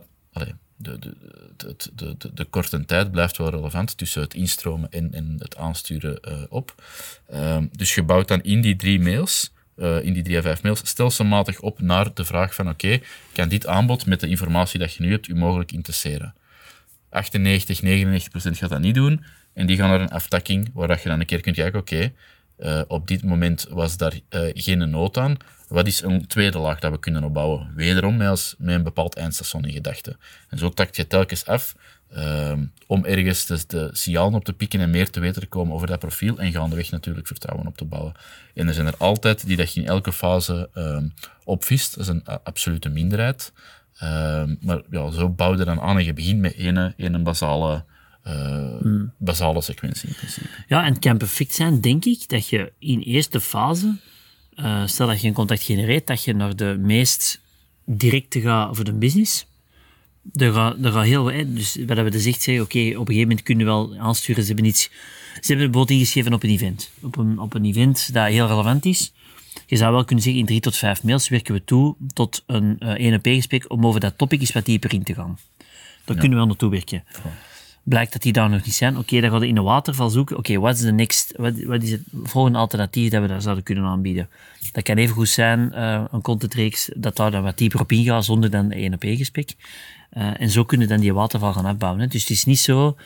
de, 0.84 1.00
de, 1.00 1.16
de, 1.96 2.16
de, 2.18 2.34
de, 2.34 2.46
korte 2.46 2.86
tijd 2.86 3.12
blijft 3.12 3.38
wel 3.38 3.50
relevant 3.50 3.98
tussen 3.98 4.22
het 4.22 4.34
instromen 4.34 4.92
en, 4.92 5.14
en 5.14 5.36
het 5.40 5.58
aansturen 5.58 6.20
eh, 6.22 6.42
op. 6.50 6.84
Ehm, 7.30 7.66
dus 7.72 7.96
je 7.96 8.04
bouwt 8.04 8.28
dan 8.28 8.44
in 8.44 8.62
die 8.62 8.76
drie 8.76 9.00
mails, 9.00 9.52
eh, 9.76 10.04
in 10.04 10.14
die 10.14 10.24
drie 10.24 10.38
à 10.38 10.42
vijf 10.42 10.64
mails, 10.64 10.82
stelselmatig 10.84 11.60
op 11.60 11.82
naar 11.82 12.14
de 12.14 12.26
vraag 12.26 12.56
van 12.56 12.70
oké, 12.70 13.00
kan 13.32 13.50
dit 13.50 13.68
aanbod 13.68 14.06
met 14.06 14.20
de 14.20 14.28
informatie 14.28 14.80
dat 14.80 14.94
je 14.94 15.04
nu 15.04 15.12
hebt 15.12 15.28
u 15.28 15.36
mogelijk 15.36 15.72
interesseren? 15.72 16.34
98, 17.10 17.82
99 17.82 18.30
procent 18.32 18.58
gaat 18.58 18.70
dat 18.70 18.80
niet 18.80 18.96
doen. 18.96 19.24
En 19.54 19.66
die 19.66 19.78
gaan 19.78 19.90
naar 19.90 20.02
een 20.02 20.10
aftakking, 20.10 20.70
waar 20.74 20.88
dat 20.88 21.02
je 21.02 21.10
dan 21.10 21.20
een 21.20 21.26
keer 21.26 21.42
kunt 21.42 21.56
kijken, 21.56 21.80
oké, 21.80 22.12
eh, 22.64 22.82
op 22.88 23.08
dit 23.08 23.24
moment 23.24 23.68
was 23.70 23.98
daar 23.98 24.20
eh, 24.30 24.42
geen 24.54 24.90
nood 24.90 25.18
aan. 25.18 25.38
Wat 25.68 25.88
is 25.88 26.02
een 26.02 26.28
tweede 26.28 26.58
laag 26.58 26.80
dat 26.80 26.92
we 26.92 27.00
kunnen 27.00 27.24
opbouwen? 27.24 27.72
Wederom 27.76 28.18
met, 28.18 28.28
als, 28.28 28.56
een 28.60 28.84
bepaald 28.84 29.16
eindstation 29.16 29.66
in 29.66 29.74
gedachten. 29.74 30.18
En 30.50 30.58
zo 30.58 30.70
takt 30.70 30.96
je 30.96 31.08
telkens 31.08 31.46
af 31.46 31.76
ehm, 32.10 32.66
om 32.88 33.06
ergens 33.06 33.46
de, 33.46 33.64
de 33.68 33.90
signalen 33.92 34.34
op 34.34 34.44
te 34.46 34.54
pikken 34.54 34.80
en 34.80 34.90
meer 34.90 35.10
te 35.10 35.20
weten 35.20 35.42
te 35.42 35.48
komen 35.48 35.74
over 35.76 35.88
dat 35.88 36.00
profiel 36.00 36.40
en 36.40 36.52
gaandeweg 36.52 36.92
natuurlijk 36.92 37.28
vertrouwen 37.28 37.68
op 37.68 37.78
te 37.78 37.86
bouwen. 37.86 38.14
En 38.54 38.68
er 38.68 38.74
zijn 38.74 38.88
er 38.88 38.98
altijd 38.98 39.46
die 39.46 39.58
dat 39.58 39.74
je 39.74 39.82
in 39.82 39.88
elke 39.88 40.14
fase 40.14 40.70
ehm 40.74 41.08
opvist. 41.44 41.96
Dat 41.96 42.04
is 42.04 42.10
een 42.10 42.24
a- 42.30 42.40
absolute 42.44 42.90
minderheid. 42.90 43.54
Ehm, 43.98 44.56
maar 44.62 44.82
ja, 44.90 45.12
zo 45.12 45.30
bouw 45.30 45.58
je 45.58 45.64
dan 45.66 45.82
aan 45.82 45.98
en 45.98 46.06
je 46.06 46.14
begint 46.14 46.40
met 46.40 46.56
één, 46.56 46.94
één 46.98 47.24
basale, 48.24 48.80
eh, 48.84 49.02
basale 49.18 49.62
sequentie 49.62 50.10
in 50.10 50.16
principe. 50.16 50.48
Ja, 50.68 50.86
en 50.86 50.94
het 50.94 51.00
kan 51.00 51.18
perfect 51.18 51.54
zijn, 51.54 51.82
denk 51.82 52.06
ik, 52.06 52.30
dat 52.30 52.48
je 52.48 52.72
in 52.80 53.00
eerste 53.00 53.42
fase, 53.42 53.96
eh, 54.56 54.86
stel 54.88 55.08
dat 55.08 55.22
je 55.22 55.28
een 55.28 55.34
contact 55.34 55.64
genereert, 55.64 56.08
dat 56.08 56.24
je 56.24 56.34
naar 56.34 56.56
de 56.56 56.78
meest 56.80 57.42
directe 57.86 58.42
gaat 58.42 58.76
voor 58.76 58.86
de 58.86 58.94
business. 58.94 59.46
Er 60.36 60.54
gaat, 60.54 60.76
er 60.82 60.92
gaat 60.92 61.06
heel, 61.06 61.26
hè, 61.26 61.54
dus 61.54 61.78
wat 61.88 61.98
we 61.98 62.10
dus 62.10 62.26
echt 62.26 62.42
zeggen, 62.42 62.64
oké, 62.64 62.80
op 62.80 62.84
een 62.84 63.06
gegeven 63.06 63.22
moment 63.22 63.44
kunnen 63.44 63.66
we 63.66 63.72
wel 63.72 63.98
aansturen, 63.98 64.44
ze 64.44 64.48
hebben 64.48 64.66
iets, 64.66 64.90
ze 65.42 65.56
hebben 65.56 65.88
ingeschreven 65.88 66.34
op 66.34 66.44
een 66.44 66.50
event. 66.50 66.92
Op 67.02 67.18
een, 67.18 67.40
op 67.40 67.54
een 67.54 67.66
event 67.66 68.14
dat 68.14 68.28
heel 68.28 68.48
relevant 68.48 68.86
is. 68.86 69.14
Je 69.66 69.76
zou 69.76 69.94
wel 69.94 70.06
kunnen 70.06 70.24
zeggen, 70.24 70.42
in 70.42 70.48
drie 70.48 70.60
tot 70.60 70.78
vijf 70.78 71.04
mails 71.04 71.30
werken 71.30 71.54
we 71.54 71.64
toe 71.64 71.96
tot 72.14 72.44
een 72.48 72.80
eh, 72.80 72.90
één 72.90 73.14
op 73.14 73.26
één 73.26 73.36
gesprek 73.36 73.72
om 73.72 73.86
over 73.86 74.00
dat 74.00 74.18
topic 74.18 74.40
eens 74.40 74.52
wat 74.52 74.66
dieper 74.66 74.94
in 74.94 75.04
te 75.04 75.14
gaan. 75.14 75.38
Daar 76.06 76.18
kunnen 76.18 76.30
we 76.30 76.36
wel 76.36 76.46
naartoe 76.46 76.70
werken. 76.70 77.04
Blijkt 77.84 78.14
dat 78.14 78.22
die 78.22 78.34
daar 78.34 78.50
nog 78.50 78.66
niet 78.66 78.74
zijn, 78.74 78.98
oké, 78.98 79.22
dan 79.22 79.30
gaan 79.30 79.40
we 79.40 79.48
in 79.48 79.58
een 79.58 79.64
waterval 79.64 80.10
zoeken. 80.10 80.38
Oké, 80.38 80.60
wat 80.60 80.76
is 80.76 80.82
de 80.82 80.92
next, 80.92 81.34
wat, 81.38 81.84
is 81.84 81.92
het 81.92 82.02
volgende 82.24 82.58
alternatief 82.58 83.12
dat 83.12 83.22
we 83.22 83.28
daar 83.28 83.42
zouden 83.42 83.64
kunnen 83.64 83.84
aanbieden? 83.84 84.30
Dat 84.72 84.84
kan 84.84 84.96
even 84.96 85.16
goed 85.16 85.30
zijn, 85.30 85.74
eh, 85.74 86.04
een 86.12 86.22
contentreeks, 86.22 86.90
dat 86.96 87.16
daar 87.16 87.32
dan 87.32 87.44
wat 87.44 87.58
dieper 87.58 87.80
op 87.80 87.92
ingaat 87.92 88.26
zonder 88.26 88.50
dan 88.50 88.72
één 88.72 88.94
op 88.94 89.04
één 89.04 89.18
gesprek. 89.18 89.56
Eh, 90.10 90.42
en 90.42 90.50
zo 90.50 90.64
kunnen 90.64 90.88
we 90.88 90.94
dan 90.94 91.02
die 91.02 91.14
waterval 91.14 91.54
gaan 91.54 91.66
afbouwen. 91.66 92.02
Hè. 92.02 92.08
Dus 92.08 92.22
het 92.22 92.30
is 92.30 92.46
niet 92.46 92.60
zo, 92.60 92.98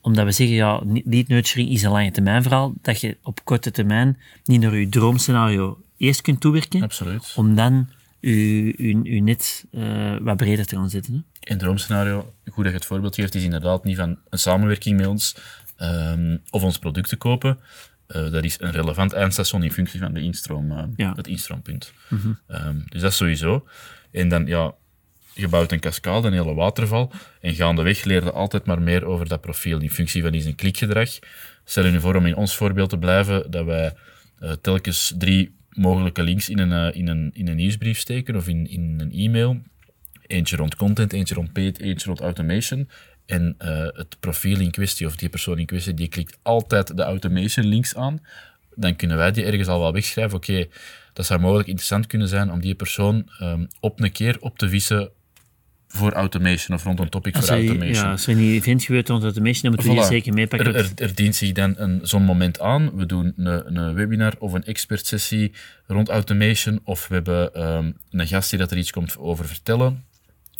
omdat 0.00 0.24
we 0.24 0.32
zeggen, 0.32 0.56
ja, 0.56 0.82
lead 1.04 1.28
nurturing 1.28 1.70
is 1.70 1.82
een 1.82 1.90
lange 1.90 2.10
termijn 2.10 2.42
verhaal, 2.42 2.72
dat 2.82 3.00
je 3.00 3.16
op 3.22 3.40
korte 3.44 3.70
termijn 3.70 4.18
niet 4.44 4.60
naar 4.60 4.76
je 4.76 4.88
droomscenario 4.88 5.78
eerst 5.96 6.20
kunt 6.20 6.40
toewerken, 6.40 6.82
Absoluut. 6.82 7.32
om 7.36 7.54
dan 7.54 7.88
je, 8.20 8.64
je, 8.66 9.00
je 9.02 9.22
net 9.22 9.64
eh, 9.70 10.16
wat 10.20 10.36
breder 10.36 10.66
te 10.66 10.76
gaan 10.76 10.90
zetten. 10.90 11.12
Hè. 11.12 11.35
In 11.46 11.58
droomscenario, 11.58 12.32
goed 12.50 12.62
dat 12.64 12.72
je 12.72 12.78
het 12.78 12.86
voorbeeld 12.86 13.14
geeft, 13.14 13.34
is 13.34 13.42
inderdaad 13.42 13.84
niet 13.84 13.96
van 13.96 14.18
een 14.30 14.38
samenwerking 14.38 14.96
met 14.96 15.06
ons 15.06 15.36
ehm, 15.76 16.36
of 16.50 16.62
ons 16.62 16.78
product 16.78 17.08
te 17.08 17.16
kopen. 17.16 17.58
Eh, 18.06 18.30
dat 18.30 18.44
is 18.44 18.56
een 18.60 18.70
relevant 18.70 19.12
eindstation 19.12 19.62
in 19.62 19.72
functie 19.72 20.00
van 20.00 20.14
de 20.14 20.20
instroom, 20.20 20.70
eh, 20.72 20.84
Ja. 20.96 21.12
het 21.16 21.26
instroompunt. 21.26 21.92
Ehm, 22.46 22.76
dus 22.88 23.00
dat 23.00 23.10
is 23.10 23.16
sowieso. 23.16 23.66
En 24.10 24.28
dan, 24.28 24.46
ja, 24.46 24.74
je 25.34 25.48
bouwt 25.48 25.72
een 25.72 25.80
cascade, 25.80 26.26
een 26.26 26.32
hele 26.32 26.54
waterval, 26.54 27.12
en 27.40 27.54
gaandeweg 27.54 28.04
leer 28.04 28.24
je 28.24 28.32
altijd 28.32 28.64
maar 28.66 28.82
meer 28.82 29.04
over 29.04 29.28
dat 29.28 29.40
profiel 29.40 29.80
in 29.80 29.90
functie 29.90 30.22
van 30.22 30.40
zijn 30.40 30.54
klikgedrag. 30.54 31.10
Stel 31.64 31.84
je 31.84 31.90
nu 31.90 32.00
voor 32.00 32.14
om 32.14 32.26
in 32.26 32.36
ons 32.36 32.56
voorbeeld 32.56 32.90
te 32.90 32.98
blijven, 32.98 33.50
dat 33.50 33.64
wij 33.64 33.94
eh, 34.38 34.52
telkens 34.52 35.14
drie 35.18 35.54
mogelijke 35.70 36.22
links 36.22 36.48
in 36.48 36.58
een, 36.58 36.94
in 36.94 37.08
een, 37.08 37.30
in 37.34 37.48
een 37.48 37.56
nieuwsbrief 37.56 37.98
steken 37.98 38.36
of 38.36 38.48
in, 38.48 38.70
in 38.70 38.94
een 39.00 39.12
e-mail. 39.12 39.60
Eentje 40.26 40.56
rond 40.56 40.76
content, 40.76 41.12
eentje 41.12 41.34
rond 41.34 41.52
paid, 41.52 41.80
eentje 41.80 42.06
rond 42.06 42.20
automation. 42.20 42.88
En 43.26 43.54
eh, 43.58 43.86
het 43.92 44.16
profiel 44.20 44.60
in 44.60 44.70
kwestie, 44.70 45.06
of 45.06 45.16
die 45.16 45.28
persoon 45.28 45.58
in 45.58 45.66
kwestie, 45.66 45.94
die 45.94 46.08
klikt 46.08 46.38
altijd 46.42 46.96
de 46.96 47.02
automation 47.02 47.66
links 47.66 47.94
aan. 47.94 48.20
Dan 48.74 48.96
kunnen 48.96 49.16
wij 49.16 49.32
die 49.32 49.44
ergens 49.44 49.68
al 49.68 49.80
wel 49.80 49.92
wegschrijven. 49.92 50.36
Oké, 50.36 50.66
dat 51.12 51.26
zou 51.26 51.40
mogelijk 51.40 51.68
interessant 51.68 52.06
kunnen 52.06 52.28
zijn 52.28 52.52
om 52.52 52.60
die 52.60 52.74
persoon 52.74 53.30
ehm, 53.38 53.64
op 53.80 54.00
een 54.00 54.12
keer 54.12 54.36
op 54.40 54.58
te 54.58 54.68
vissen 54.68 55.10
voor 55.88 56.12
automation 56.12 56.76
of 56.76 56.84
rond 56.84 57.00
een 57.00 57.08
topic 57.08 57.34
Als 57.34 57.46
voor 57.46 57.54
automation. 57.54 57.94
ja, 57.94 58.10
als 58.10 58.26
er 58.26 58.32
een 58.32 58.38
event 58.38 58.84
gebeurt 58.84 59.08
rond 59.08 59.22
automation, 59.22 59.62
dan 59.62 59.70
moeten 59.70 59.88
we 59.90 59.94
die 59.94 60.04
zeker 60.04 60.34
meepakken. 60.34 60.74
Er, 60.74 60.74
er, 60.74 60.90
er 60.96 61.14
dient 61.14 61.34
zich 61.34 61.52
dan 61.52 62.00
zo'n 62.02 62.22
moment 62.22 62.60
aan. 62.60 62.96
We 62.96 63.06
doen 63.06 63.32
een, 63.36 63.76
een 63.76 63.94
webinar 63.94 64.34
of 64.38 64.52
een 64.52 64.64
expertsessie 64.64 65.52
rond 65.86 66.08
automation. 66.08 66.80
Of 66.84 67.08
we 67.08 67.14
hebben 67.14 67.54
ehm, 67.54 67.92
een 68.10 68.26
gast 68.26 68.50
die 68.50 68.58
dat 68.58 68.70
er 68.70 68.76
iets 68.76 68.90
komt 68.90 69.18
over 69.18 69.46
vertellen. 69.46 70.04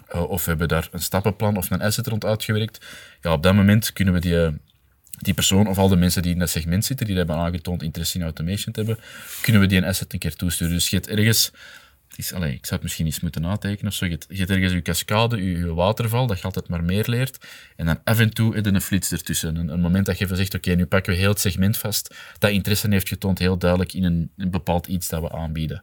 Eh, 0.08 0.30
of 0.30 0.44
we 0.44 0.48
hebben 0.50 0.68
daar 0.68 0.88
een 0.90 1.00
stappenplan 1.00 1.56
of 1.56 1.70
een 1.70 1.82
asset 1.82 2.06
rond 2.06 2.24
uitgewerkt. 2.24 2.86
Ja, 3.20 3.32
op 3.32 3.42
dat 3.42 3.54
moment 3.54 3.92
kunnen 3.92 4.14
we 4.14 4.20
die, 4.20 4.42
eh, 4.42 4.52
die 5.18 5.34
persoon 5.34 5.66
of 5.66 5.78
al 5.78 5.88
de 5.88 5.96
mensen 5.96 6.22
die 6.22 6.32
in 6.32 6.38
dat 6.38 6.50
segment 6.50 6.84
zitten, 6.84 7.06
die 7.06 7.16
hebben 7.16 7.36
aangetoond 7.36 7.82
interesse 7.82 8.18
in 8.18 8.24
automation 8.24 8.72
te 8.72 8.82
hebben, 8.82 9.04
kunnen 9.42 9.62
we 9.62 9.68
die 9.68 9.78
een 9.78 9.84
asset 9.84 10.12
een 10.12 10.18
keer 10.18 10.34
toesturen. 10.34 10.74
Dus 10.74 10.88
je 10.88 10.96
hebt 10.96 11.08
ergens... 11.08 11.50
Is, 12.16 12.32
allee, 12.32 12.52
ik 12.52 12.64
zou 12.64 12.74
het 12.74 12.82
misschien 12.82 13.06
eens 13.06 13.20
moeten 13.20 13.42
natekenen 13.42 13.90
of 13.90 13.96
zo. 13.96 14.06
Je 14.06 14.18
hebt, 14.28 14.50
ergens 14.50 14.72
je 14.72 14.82
cascade, 14.82 15.42
je, 15.42 15.74
waterval, 15.74 16.26
dat 16.26 16.38
je 16.38 16.44
altijd 16.44 16.68
maar 16.68 16.84
meer 16.84 17.04
leert. 17.06 17.46
En 17.76 17.86
dan 17.86 18.00
af 18.04 18.18
en 18.18 18.34
toe 18.34 18.66
een 18.66 18.80
flits 18.80 19.12
ertussen. 19.12 19.56
Een, 19.56 19.68
een 19.68 19.80
moment 19.80 20.06
dat 20.06 20.18
je 20.18 20.24
even 20.24 20.36
zegt, 20.36 20.54
oké, 20.54 20.74
nu 20.74 20.86
pakken 20.86 21.12
we 21.12 21.18
heel 21.18 21.28
het 21.28 21.40
segment 21.40 21.78
vast. 21.78 22.14
Dat 22.38 22.50
interesse 22.50 22.88
heeft 22.90 23.08
getoond 23.08 23.38
heel 23.38 23.58
duidelijk 23.58 23.92
in 23.92 24.04
een, 24.04 24.30
een 24.36 24.50
bepaald 24.50 24.86
iets 24.86 25.08
dat 25.08 25.20
we 25.20 25.30
aanbieden. 25.30 25.82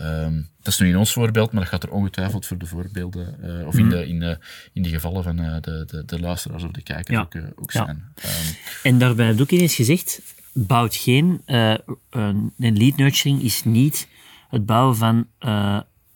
Ehm, 0.00 0.34
dat 0.62 0.72
is 0.72 0.78
nu 0.78 0.88
in 0.88 0.96
ons 0.96 1.12
voorbeeld, 1.12 1.52
maar 1.52 1.60
dat 1.60 1.70
gaat 1.70 1.82
er 1.82 1.90
ongetwijfeld 1.90 2.46
voor 2.46 2.58
de 2.58 2.66
voorbeelden, 2.66 3.42
eh, 3.60 3.66
of 3.66 3.78
in, 3.78 3.88
de, 3.88 4.06
in, 4.08 4.20
de, 4.20 4.38
in 4.72 4.82
de 4.82 4.88
gevallen 4.88 5.22
van 5.22 5.38
eh, 5.38 5.60
de, 5.60 5.84
de, 5.86 6.02
de 6.06 6.20
luisteraars 6.20 6.62
of 6.62 6.70
de 6.70 6.82
kijkers 6.82 7.16
Ja. 7.16 7.22
ook, 7.22 7.34
eh, 7.34 7.42
ook 7.56 7.72
Ja. 7.72 7.84
zijn. 7.84 8.04
Ehm, 8.14 8.52
En 8.82 8.98
daarbij 8.98 9.26
heb 9.26 9.34
ik 9.34 9.40
ook 9.40 9.50
ineens 9.50 9.74
gezegd, 9.74 10.20
bouwt 10.52 10.94
geen, 10.96 11.42
een, 11.46 12.52
lead 12.56 12.96
nurturing 12.96 13.42
is 13.42 13.64
niet 13.64 14.08
het 14.48 14.66
bouwen 14.66 14.96
van 14.96 15.26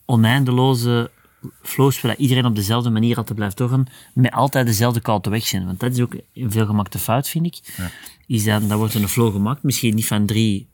oneindeloze 0.04 1.10
flows 1.62 2.00
waar 2.00 2.16
iedereen 2.16 2.46
op 2.46 2.54
dezelfde 2.56 2.90
manier 2.90 3.16
altijd 3.16 3.36
blijft 3.36 3.56
doorgaan, 3.56 3.86
met 4.14 4.32
altijd 4.32 4.66
dezelfde 4.66 5.00
call 5.00 5.20
to 5.20 5.32
action. 5.32 5.66
Want 5.66 5.80
dat 5.80 5.92
is 5.92 6.00
ook 6.00 6.14
een 6.34 6.50
veelgemakte 6.50 6.98
fout, 6.98 7.28
vind 7.28 7.46
ik. 7.46 7.60
Is 8.26 8.44
dat, 8.44 8.68
dan 8.68 8.78
wordt 8.78 8.94
er 8.94 9.02
een 9.02 9.08
flow 9.08 9.32
gemaakt, 9.32 9.62
misschien 9.62 9.94
niet 9.94 10.06
van 10.06 10.26
drie, 10.26 10.68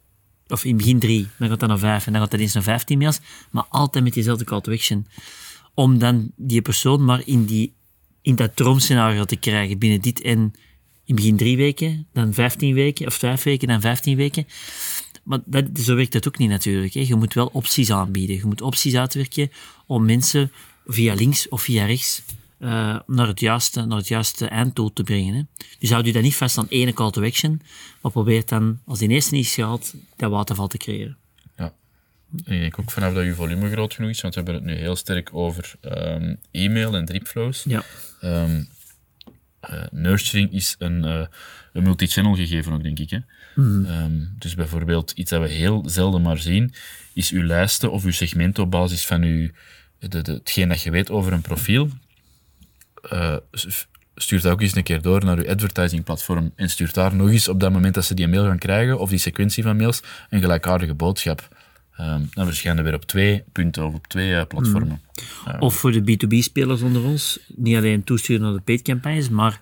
of 0.50 0.64
in 0.64 0.76
begin 0.76 0.98
drie, 0.98 1.28
dan 1.38 1.48
gaat 1.48 1.60
dat 1.60 1.68
naar 1.68 1.78
vijf, 1.78 2.06
en 2.06 2.12
dan 2.12 2.20
gaat 2.20 2.30
dat 2.30 2.40
eens 2.40 2.52
naar 2.52 2.62
vijftien 2.62 2.98
mails, 2.98 3.20
maar 3.50 3.64
altijd 3.68 4.04
met 4.04 4.12
diezelfde 4.12 4.44
call 4.44 4.60
to 4.60 4.72
action. 4.72 5.06
Om 5.74 5.98
dan 5.98 6.30
die 6.36 6.62
persoon 6.62 7.04
maar 7.04 7.22
in, 7.24 7.44
die, 7.44 7.72
in 8.22 8.36
dat 8.36 8.56
droomscenario 8.56 9.24
te 9.24 9.36
krijgen 9.36 9.78
binnen 9.78 10.00
dit 10.00 10.20
en 10.20 10.52
in 11.04 11.14
begin 11.14 11.36
drie 11.36 11.56
weken, 11.56 12.06
dan 12.12 12.34
vijftien 12.34 12.74
weken, 12.74 13.06
of 13.06 13.14
vijf 13.14 13.42
weken, 13.42 13.68
dan 13.68 13.80
vijftien 13.80 14.16
weken. 14.16 14.46
Maar 15.24 15.38
dat, 15.44 15.64
zo 15.74 15.94
werkt 15.94 16.12
het 16.12 16.28
ook 16.28 16.38
niet 16.38 16.48
natuurlijk. 16.48 16.94
Hè. 16.94 17.00
Je 17.00 17.14
moet 17.14 17.34
wel 17.34 17.46
opties 17.46 17.90
aanbieden. 17.92 18.36
Je 18.36 18.44
moet 18.44 18.60
opties 18.60 18.94
uitwerken 18.94 19.50
om 19.86 20.04
mensen 20.04 20.52
via 20.86 21.14
links 21.14 21.48
of 21.48 21.62
via 21.62 21.84
rechts 21.84 22.22
eh, 22.60 22.98
naar, 23.06 23.26
het 23.26 23.40
juiste, 23.40 23.84
naar 23.84 23.98
het 23.98 24.08
juiste 24.08 24.46
einddoel 24.46 24.92
te 24.92 25.02
brengen. 25.02 25.34
Hè. 25.34 25.42
Dus 25.78 25.90
houd 25.90 26.06
je 26.06 26.12
dan 26.12 26.22
niet 26.22 26.36
vast 26.36 26.58
aan 26.58 26.68
één 26.68 26.94
call 26.94 27.10
to 27.10 27.24
action, 27.24 27.60
maar 28.00 28.12
probeer 28.12 28.42
dan, 28.46 28.80
als 28.84 28.98
die 28.98 29.08
eerste 29.08 29.34
niet 29.34 29.44
is 29.44 29.54
gehaald, 29.54 29.94
dat 30.16 30.30
waterval 30.30 30.66
te 30.66 30.78
creëren. 30.78 31.16
ja. 31.56 31.72
En 32.44 32.54
ik 32.54 32.60
denk 32.60 32.78
ook 32.78 32.90
vanaf 32.90 33.14
dat 33.14 33.24
je 33.24 33.34
volume 33.34 33.70
groot 33.70 33.94
genoeg 33.94 34.10
is, 34.10 34.20
want 34.20 34.34
we 34.34 34.40
hebben 34.42 34.62
het 34.62 34.72
nu 34.72 34.78
heel 34.80 34.96
sterk 34.96 35.34
over 35.34 35.74
ehm, 35.80 36.34
e-mail 36.50 36.96
en 36.96 37.04
dripflows. 37.04 37.64
Ja. 37.68 37.84
Eh, 39.60 39.82
nurturing 39.90 40.52
is 40.52 40.74
een, 40.78 41.04
uh, 41.04 41.26
een 41.72 41.82
multi-channel 41.82 42.34
gegeven 42.34 42.72
ook, 42.72 42.82
denk 42.82 42.98
ik. 42.98 43.10
Hè? 43.10 43.18
Ehm, 43.56 44.24
dus 44.38 44.54
bijvoorbeeld 44.54 45.10
iets 45.10 45.30
dat 45.30 45.40
we 45.40 45.48
heel 45.48 45.82
zelden 45.86 46.22
maar 46.22 46.38
zien, 46.38 46.74
is 47.12 47.30
uw 47.30 47.42
lijsten 47.42 47.92
of 47.92 48.04
uw 48.04 48.10
segmenten 48.10 48.62
op 48.62 48.70
basis 48.70 49.06
van 49.06 49.22
uw, 49.22 49.50
de, 49.98 50.22
de, 50.22 50.32
hetgeen 50.32 50.68
dat 50.68 50.82
je 50.82 50.90
weet 50.90 51.10
over 51.10 51.32
een 51.32 51.40
profiel. 51.40 51.88
Uh, 53.12 53.36
stuurt 54.14 54.42
dat 54.42 54.52
ook 54.52 54.60
eens 54.60 54.76
een 54.76 54.82
keer 54.82 55.02
door 55.02 55.24
naar 55.24 55.38
uw 55.38 55.48
advertising 55.48 56.04
platform 56.04 56.52
en 56.56 56.70
stuurt 56.70 56.94
daar 56.94 57.14
nog 57.14 57.28
eens 57.28 57.48
op 57.48 57.60
dat 57.60 57.72
moment 57.72 57.94
dat 57.94 58.04
ze 58.04 58.14
die 58.14 58.28
mail 58.28 58.44
gaan 58.44 58.58
krijgen, 58.58 58.98
of 58.98 59.10
die 59.10 59.18
sequentie 59.18 59.62
van 59.62 59.76
mails, 59.76 60.02
een 60.28 60.40
gelijkaardige 60.40 60.94
boodschap. 60.94 61.48
Um, 62.00 62.28
dan 62.32 62.46
verschijnen 62.46 62.84
we 62.84 62.90
weer 62.90 62.98
op 62.98 63.06
twee 63.06 63.42
punten 63.52 63.86
of 63.86 63.94
op 63.94 64.06
twee 64.06 64.30
uh, 64.30 64.42
platformen. 64.48 65.00
Of 65.58 65.74
voor 65.74 65.92
de 65.92 66.00
B2B-spelers 66.00 66.82
onder 66.82 67.04
ons, 67.04 67.40
niet 67.56 67.76
alleen 67.76 68.04
toesturen 68.04 68.42
naar 68.42 68.52
de 68.52 68.60
paid-campagnes, 68.60 69.28
maar 69.28 69.60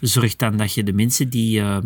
zorg 0.00 0.36
dan 0.36 0.56
dat 0.56 0.74
je 0.74 0.82
de 0.82 0.92
mensen 0.92 1.28
die, 1.28 1.60
uh, 1.60 1.78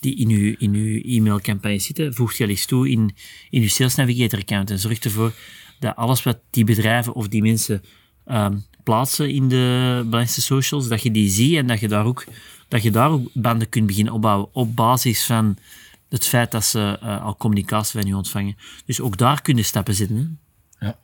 die 0.00 0.16
in 0.16 0.28
je 0.28 0.56
in 0.58 0.74
uw 0.74 1.00
e-mailcampagne 1.02 1.78
zitten, 1.78 2.14
voegt 2.14 2.36
je 2.36 2.44
al 2.44 2.50
eens 2.50 2.66
toe 2.66 2.90
in, 2.90 3.14
in 3.50 3.60
je 3.60 3.68
Sales 3.68 3.94
Navigator-account 3.94 4.70
en 4.70 4.78
zorg 4.78 4.98
ervoor 4.98 5.32
dat 5.78 5.96
alles 5.96 6.22
wat 6.22 6.38
die 6.50 6.64
bedrijven 6.64 7.14
of 7.14 7.28
die 7.28 7.42
mensen 7.42 7.82
um, 8.26 8.64
plaatsen 8.84 9.30
in 9.30 9.48
de 9.48 9.92
belangrijkste 9.96 10.42
socials, 10.42 10.88
dat 10.88 11.02
je 11.02 11.10
die 11.10 11.30
ziet 11.30 11.56
en 11.56 11.66
dat 11.66 11.80
je 11.80 11.88
daar 11.88 12.04
ook, 12.04 12.24
dat 12.68 12.82
je 12.82 12.90
daar 12.90 13.10
ook 13.10 13.28
banden 13.32 13.68
kunt 13.68 13.86
beginnen 13.86 14.12
opbouwen 14.12 14.48
op 14.52 14.76
basis 14.76 15.24
van 15.24 15.56
het 16.08 16.26
feit 16.26 16.50
dat 16.50 16.64
ze 16.64 16.98
uh, 17.02 17.24
al 17.24 17.36
communicatie 17.36 18.00
van 18.00 18.08
je 18.08 18.16
ontvangen. 18.16 18.56
Dus 18.86 19.00
ook 19.00 19.18
daar 19.18 19.42
kunnen 19.42 19.64
stappen 19.64 19.94
zitten. 19.94 20.38
Hè? 20.78 20.86
Ja. 20.86 20.98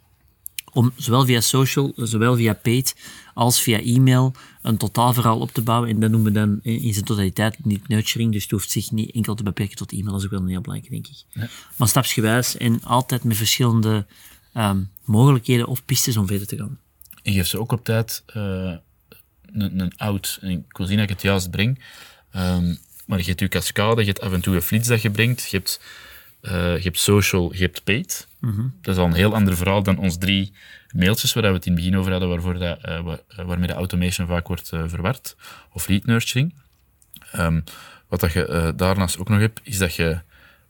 Om 0.72 0.92
zowel 0.96 1.24
via 1.24 1.40
social, 1.40 1.92
zowel 1.96 2.36
via 2.36 2.54
paid, 2.54 2.96
als 3.34 3.60
via 3.60 3.80
e-mail 3.80 4.32
een 4.62 4.76
totaalverhaal 4.76 5.38
op 5.38 5.50
te 5.50 5.62
bouwen. 5.62 5.90
En 5.90 6.00
dat 6.00 6.10
noemen 6.10 6.32
we 6.32 6.38
dan 6.38 6.60
in 6.62 6.92
zijn 6.92 7.04
totaliteit 7.04 7.64
niet 7.64 7.88
nurturing. 7.88 8.32
Dus 8.32 8.42
het 8.42 8.50
hoeft 8.50 8.70
zich 8.70 8.90
niet 8.90 9.10
enkel 9.10 9.34
te 9.34 9.42
beperken 9.42 9.76
tot 9.76 9.92
e-mail. 9.92 10.10
Dat 10.10 10.18
is 10.18 10.24
ook 10.24 10.30
wel 10.30 10.40
een 10.40 10.48
heel 10.48 10.60
belangrijk, 10.60 10.92
denk 10.92 11.06
ik. 11.06 11.24
Ja. 11.28 11.48
Maar 11.76 11.88
stapsgewijs 11.88 12.56
en 12.56 12.82
altijd 12.82 13.24
met 13.24 13.36
verschillende 13.36 14.06
um, 14.54 14.90
mogelijkheden 15.04 15.66
of 15.66 15.84
pistes 15.84 16.16
om 16.16 16.26
verder 16.26 16.46
te 16.46 16.56
gaan. 16.56 16.78
En 17.22 17.32
geef 17.32 17.46
ze 17.46 17.58
ook 17.58 17.72
op 17.72 17.84
tijd 17.84 18.22
uh, 18.36 18.74
een, 19.52 19.80
een 19.80 19.92
out. 19.96 20.38
En 20.40 20.50
ik 20.50 20.76
wil 20.76 20.86
zien 20.86 20.96
dat 20.96 21.04
ik 21.04 21.12
het 21.12 21.22
juist 21.22 21.50
breng. 21.50 21.80
Um, 22.36 22.78
maar 23.06 23.18
je 23.18 23.24
hebt 23.24 23.40
je 23.40 23.48
cascade, 23.48 24.00
je 24.00 24.06
hebt 24.06 24.20
af 24.20 24.32
en 24.32 24.40
toe 24.40 24.54
een 24.54 24.62
flits 24.62 24.88
dat 24.88 25.02
je 25.02 25.10
brengt, 25.10 25.50
je 25.50 25.56
hebt, 25.56 25.80
uh, 26.42 26.52
je 26.52 26.82
hebt 26.82 26.98
social, 26.98 27.54
je 27.54 27.60
hebt 27.60 27.84
paid. 27.84 28.28
Mm 28.38 28.50
-hmm. 28.50 28.74
Dat 28.80 28.94
is 28.94 29.00
al 29.00 29.06
een 29.06 29.14
heel 29.14 29.34
ander 29.34 29.56
verhaal 29.56 29.82
dan 29.82 29.98
ons 29.98 30.18
drie 30.18 30.52
mailtjes 30.94 31.32
waar 31.32 31.42
we 31.42 31.48
het 31.48 31.66
in 31.66 31.72
het 31.72 31.80
begin 31.80 31.98
over 31.98 32.10
hadden, 32.10 32.28
waarvoor 32.28 32.58
dat, 32.58 32.78
uh, 32.88 33.14
waarmee 33.46 33.66
de 33.66 33.72
automation 33.72 34.26
vaak 34.26 34.46
wordt 34.46 34.70
uh, 34.74 34.82
verward, 34.86 35.36
of 35.72 35.88
lead 35.88 36.04
nurturing. 36.04 36.54
Um, 37.36 37.64
wat 38.08 38.20
dat 38.20 38.32
je 38.32 38.72
daarnaast 38.76 39.18
ook 39.18 39.28
nog 39.28 39.38
hebt, 39.38 39.60
is 39.62 39.78
dat 39.78 39.94
je 39.94 40.20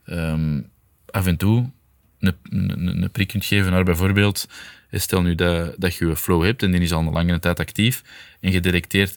um, 0.07 0.71
af 1.11 1.27
en 1.27 1.37
toe 1.37 1.71
een, 2.19 2.37
een, 2.43 3.03
een 3.03 3.11
prik 3.11 3.29
kunt 3.29 3.45
geven 3.45 3.71
naar 3.71 3.85
bijvoorbeeld 3.85 4.49
Stel 4.93 5.23
nu 5.23 5.35
dat, 5.35 5.75
dat 5.79 5.95
je 5.95 6.05
een 6.05 6.17
flow 6.17 6.45
hebt 6.45 6.63
en 6.63 6.71
die 6.71 6.81
is 6.81 6.93
al 6.93 7.01
een 7.01 7.13
langere 7.13 7.39
tijd 7.39 7.61
actief 7.61 8.03
en 8.41 8.53
je 8.53 8.61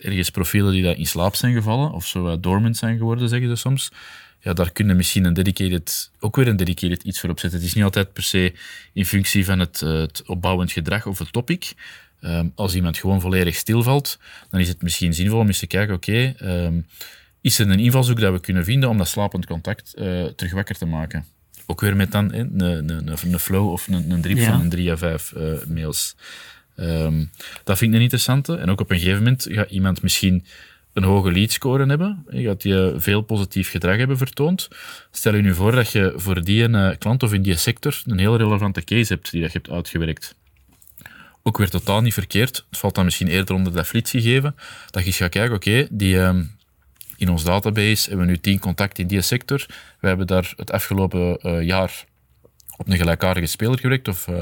ergens 0.02 0.30
profielen 0.30 0.72
die 0.72 0.84
daar 0.84 0.98
in 0.98 1.06
slaap 1.06 1.36
zijn 1.36 1.54
gevallen 1.54 1.92
of 1.92 2.06
zo 2.06 2.40
dormant 2.40 2.78
zijn 2.78 2.98
geworden, 2.98 3.30
zeggen 3.30 3.50
ze 3.50 3.56
soms. 3.56 3.92
Ja, 4.40 4.54
daar 4.54 4.72
kun 4.72 4.88
je 4.88 4.94
misschien 4.94 5.26
een 5.26 5.34
dedicated, 5.34 6.12
ook 6.20 6.36
weer 6.36 6.48
een 6.48 6.56
dedicated 6.56 7.04
iets 7.04 7.20
voor 7.20 7.30
opzetten. 7.30 7.60
Het 7.60 7.68
is 7.68 7.74
niet 7.74 7.84
altijd 7.84 8.14
per 8.14 8.24
se 8.24 8.54
in 8.94 9.06
functie 9.06 9.46
van 9.46 9.60
het, 9.60 9.80
het 9.80 10.24
opbouwend 10.26 10.72
gedrag 10.72 11.06
of 11.06 11.20
het 11.20 11.32
topic. 11.32 11.74
Um, 12.22 12.52
als 12.56 12.76
iemand 12.76 12.98
gewoon 12.98 13.22
volledig 13.22 13.56
stilvalt, 13.56 14.20
dan 14.50 14.60
is 14.60 14.68
het 14.68 14.82
misschien 14.82 15.14
zinvol 15.14 15.40
om 15.40 15.48
eens 15.48 15.60
te 15.60 15.68
kijken, 15.68 15.96
oké, 15.96 16.36
um, 16.42 16.86
is 17.42 17.60
er 17.60 17.70
een 17.70 17.80
invalshoek 17.80 18.20
dat 18.20 18.34
we 18.34 18.40
kunnen 18.40 18.64
vinden 18.64 18.90
om 18.90 18.98
dat 18.98 19.08
slapend 19.08 19.46
contact 19.46 19.94
uh, 19.98 20.26
terug 20.26 20.54
wakker 20.54 20.78
te 20.78 20.86
maken? 20.86 21.26
Ook 21.66 21.82
weer 21.82 21.96
met 21.96 22.12
dan 22.12 22.34
een, 22.34 22.62
een, 22.62 22.90
een, 22.90 23.34
een 23.34 23.40
flow 23.40 23.72
of 23.72 23.88
een, 23.88 24.12
een 24.12 24.22
drip 24.22 24.38
Ja. 24.38 24.52
van 24.52 24.62
een 24.62 24.70
drie 24.70 24.92
à 24.92 24.98
vijf 24.98 25.34
uh, 25.38 25.66
mails. 25.68 26.16
Um, 26.78 27.32
dat 27.64 27.78
vind 27.78 27.92
ik 27.92 27.98
een 27.98 28.04
interessante. 28.04 28.58
En 28.58 28.70
ook 28.70 28.80
op 28.80 28.92
een 28.92 28.98
gegeven 29.00 29.24
moment 29.24 29.48
gaat 29.50 29.70
iemand 29.70 30.02
misschien 30.02 30.46
een 30.94 31.04
hoge 31.04 31.32
leadscore 31.32 31.86
hebben. 31.86 32.26
Je 32.30 32.44
gaat 32.44 32.62
die 32.62 32.92
veel 32.96 33.22
positief 33.22 33.70
gedrag 33.70 33.98
hebben 33.98 34.18
vertoond. 34.18 34.68
Stel 35.12 35.36
je 35.36 35.42
nu 35.42 35.54
voor 35.54 35.72
dat 35.72 35.92
je 35.92 36.14
voor 36.16 36.44
die 36.44 36.70
uh, 36.70 36.90
klant 37.00 37.24
of 37.24 37.34
in 37.34 37.42
die 37.42 37.56
sector 37.56 38.02
een 38.06 38.20
heel 38.20 38.38
relevante 38.38 38.84
case 38.84 39.14
hebt 39.14 39.32
die 39.32 39.42
dat 39.42 39.52
je 39.52 39.58
hebt 39.58 39.74
uitgewerkt. 39.74 40.36
Ook 41.44 41.58
weer 41.58 41.70
totaal 41.70 42.02
niet 42.02 42.14
verkeerd. 42.14 42.66
Het 42.70 42.80
valt 42.80 42.96
dan 42.96 43.06
misschien 43.06 43.28
eerder 43.28 43.56
onder 43.56 43.74
dat 43.74 43.88
flitsgegeven. 43.88 44.56
Dat 44.90 45.02
je 45.02 45.08
eens 45.08 45.18
gaat 45.18 45.30
kijken, 45.30 45.56
oké, 45.56 45.70
okay, 45.70 45.88
die... 45.92 46.18
Um, 46.18 46.53
in 47.24 47.30
ons 47.30 47.44
database 47.44 48.10
hebben 48.10 48.26
we 48.26 48.32
nu 48.32 48.40
tien 48.40 48.60
contacten 48.60 49.04
in 49.04 49.10
die 49.10 49.22
sector. 49.22 49.66
We 50.00 50.08
hebben 50.08 50.28
daar 50.28 50.54
het 50.56 50.72
afgelopen 50.72 51.40
uh, 51.42 51.62
jaar 51.62 52.06
op 52.78 52.88
een 52.90 52.98
gelijkaardige 52.98 53.46
speler 53.46 53.80
gewerkt, 53.80 54.08
of 54.08 54.28
uh, 54.28 54.36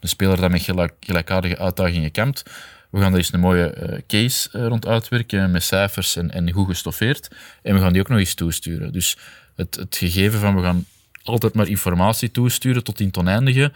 een 0.00 0.08
speler 0.08 0.40
dat 0.40 0.50
met 0.50 0.62
gelijk, 0.62 0.94
gelijkaardige 1.00 1.58
uitdagingen 1.58 2.10
kampt. 2.10 2.42
We 2.90 3.00
gaan 3.00 3.12
er 3.12 3.18
eens 3.18 3.32
een 3.32 3.40
mooie 3.40 3.74
uh, 3.76 3.98
case 4.06 4.68
rond 4.68 4.86
uitwerken, 4.86 5.50
met 5.50 5.62
cijfers 5.62 6.16
en, 6.16 6.30
en, 6.30 6.52
goed 6.52 6.66
gestoffeerd. 6.66 7.28
En 7.62 7.74
we 7.74 7.80
gaan 7.80 7.92
die 7.92 8.00
ook 8.00 8.08
nog 8.08 8.18
eens 8.18 8.34
toesturen. 8.34 8.92
Dus 8.92 9.16
het, 9.54 9.74
het 9.74 9.96
gegeven 9.96 10.40
van 10.40 10.56
we 10.56 10.62
gaan 10.62 10.86
altijd 11.22 11.54
maar 11.54 11.68
informatie 11.68 12.30
toesturen 12.30 12.84
tot 12.84 13.00
in 13.00 13.06
het 13.06 13.18
oneindige, 13.18 13.72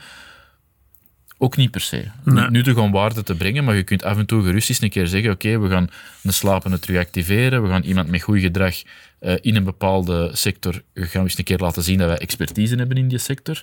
ook 1.42 1.57
niet 1.57 1.70
per 1.70 1.81
se. 1.81 2.05
Nee. 2.24 2.35
Niet 2.42 2.50
nuttig 2.50 2.76
om 2.76 2.92
waarde 2.92 3.22
te 3.22 3.35
brengen, 3.35 3.64
maar 3.64 3.76
je 3.76 3.83
kunt 3.83 4.05
af 4.05 4.18
en 4.18 4.26
toe 4.26 4.42
gerust 4.42 4.68
eens 4.68 4.83
een 4.83 4.90
keer 4.90 5.07
zeggen: 5.07 5.31
Oké, 5.31 5.46
okay, 5.46 5.61
we 5.61 5.68
gaan 5.68 5.90
een 6.22 6.33
slapende 6.33 6.79
terug 6.79 6.98
activeren. 6.98 7.62
We 7.62 7.68
gaan 7.68 7.83
iemand 7.83 8.09
met 8.09 8.22
goed 8.22 8.40
gedrag 8.40 8.74
uh, 9.20 9.35
in 9.40 9.57
een 9.57 9.64
bepaalde 9.64 10.31
sector. 10.33 10.83
gaan 10.94 11.11
we 11.12 11.18
eens 11.18 11.38
een 11.38 11.44
keer 11.44 11.59
laten 11.59 11.83
zien 11.83 11.98
dat 11.98 12.09
wij 12.09 12.18
expertise 12.18 12.76
hebben 12.76 12.96
in 12.96 13.09
die 13.09 13.18
sector. 13.18 13.62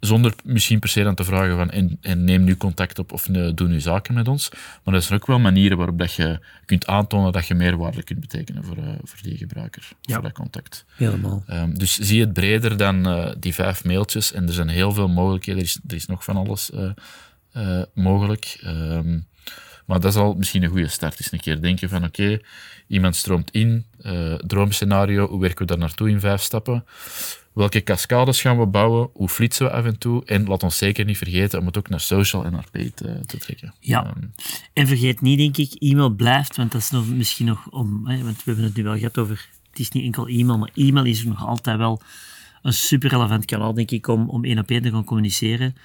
Zonder 0.00 0.34
misschien 0.44 0.78
per 0.78 0.88
se 0.88 1.02
dan 1.02 1.14
te 1.14 1.24
vragen 1.24 1.56
van 1.56 1.70
en, 1.70 1.98
en 2.00 2.24
neem 2.24 2.44
nu 2.44 2.56
contact 2.56 2.98
op 2.98 3.12
of 3.12 3.22
doe 3.54 3.68
nu 3.68 3.80
zaken 3.80 4.14
met 4.14 4.28
ons. 4.28 4.50
Maar 4.84 4.94
er 4.94 5.02
zijn 5.02 5.20
ook 5.20 5.26
wel 5.26 5.38
manieren 5.38 5.76
waarop 5.76 5.98
dat 5.98 6.12
je 6.12 6.38
kunt 6.64 6.86
aantonen 6.86 7.32
dat 7.32 7.46
je 7.46 7.54
meerwaarde 7.54 8.02
kunt 8.02 8.20
betekenen 8.20 8.64
voor, 8.64 8.76
uh, 8.76 8.88
voor 9.04 9.18
die 9.22 9.36
gebruiker, 9.36 9.88
Ja. 10.00 10.14
voor 10.14 10.22
dat 10.22 10.32
contact. 10.32 10.84
Helemaal. 10.96 11.44
Um, 11.50 11.78
dus 11.78 11.98
zie 11.98 12.20
het 12.20 12.32
breder 12.32 12.76
dan 12.76 13.08
uh, 13.08 13.30
die 13.38 13.54
vijf 13.54 13.84
mailtjes. 13.84 14.32
En 14.32 14.46
er 14.46 14.52
zijn 14.52 14.68
heel 14.68 14.92
veel 14.92 15.08
mogelijkheden. 15.08 15.60
Er 15.60 15.66
is, 15.66 15.78
er 15.88 15.94
is 15.94 16.06
nog 16.06 16.24
van 16.24 16.36
alles 16.36 16.70
uh, 16.74 16.90
uh, 17.56 17.82
mogelijk. 17.94 18.60
Um, 18.66 19.26
maar 19.90 20.00
dat 20.00 20.14
is 20.14 20.20
al 20.20 20.34
misschien 20.34 20.62
een 20.62 20.70
goede 20.70 20.88
start. 20.88 21.18
Is 21.18 21.32
een 21.32 21.40
keer 21.40 21.60
denken 21.60 21.88
van 21.88 22.04
oké, 22.04 22.22
okay, 22.22 22.42
iemand 22.86 23.16
stroomt 23.16 23.50
in. 23.50 23.84
droomscenario, 24.46 25.28
hoe 25.28 25.40
werken 25.40 25.58
we 25.58 25.64
daar 25.64 25.78
naartoe 25.78 26.10
in 26.10 26.20
vijf 26.20 26.40
stappen? 26.40 26.84
Welke 27.52 27.82
cascades 27.82 28.40
gaan 28.40 28.58
we 28.58 28.66
bouwen? 28.66 29.10
Hoe 29.12 29.28
flitsen 29.28 29.66
we 29.66 29.72
af 29.72 29.84
en 29.84 29.98
toe? 29.98 30.24
En 30.24 30.46
laat 30.46 30.62
ons 30.62 30.76
zeker 30.76 31.04
niet 31.04 31.18
vergeten 31.18 31.58
om 31.58 31.66
het 31.66 31.78
ook 31.78 31.88
naar 31.88 32.00
social 32.00 32.44
en 32.44 32.52
naar 32.52 32.66
paid 32.70 32.96
te 33.26 33.38
trekken. 33.38 33.74
Ja. 33.80 34.06
Um, 34.06 34.32
En 34.72 34.86
vergeet 34.86 35.20
niet, 35.20 35.38
denk 35.38 35.56
ik, 35.56 35.82
e-mail 35.82 36.10
blijft, 36.10 36.56
want 36.56 36.72
dat 36.72 36.80
is 36.80 36.90
nog, 36.90 37.06
misschien 37.08 37.46
nog 37.46 37.70
om, 37.70 38.06
hè, 38.06 38.22
want 38.22 38.36
we 38.36 38.42
hebben 38.44 38.64
het 38.64 38.76
nu 38.76 38.82
wel 38.82 38.96
gehad 38.96 39.18
over, 39.18 39.48
het 39.70 39.78
is 39.78 39.90
niet 39.90 40.04
enkel 40.04 40.26
e-mail, 40.26 40.58
maar 40.58 40.70
e-mail 40.74 41.04
is 41.04 41.24
nog 41.24 41.46
altijd 41.46 41.76
wel 41.76 42.02
een 42.62 42.72
super 42.72 43.10
relevant 43.10 43.44
kanaal, 43.44 43.74
denk 43.74 43.90
ik, 43.90 44.06
om, 44.06 44.28
om 44.28 44.44
één 44.44 44.58
op 44.58 44.70
één 44.70 44.82
te 44.82 44.90
gaan 44.90 45.04
communiceren. 45.04 45.76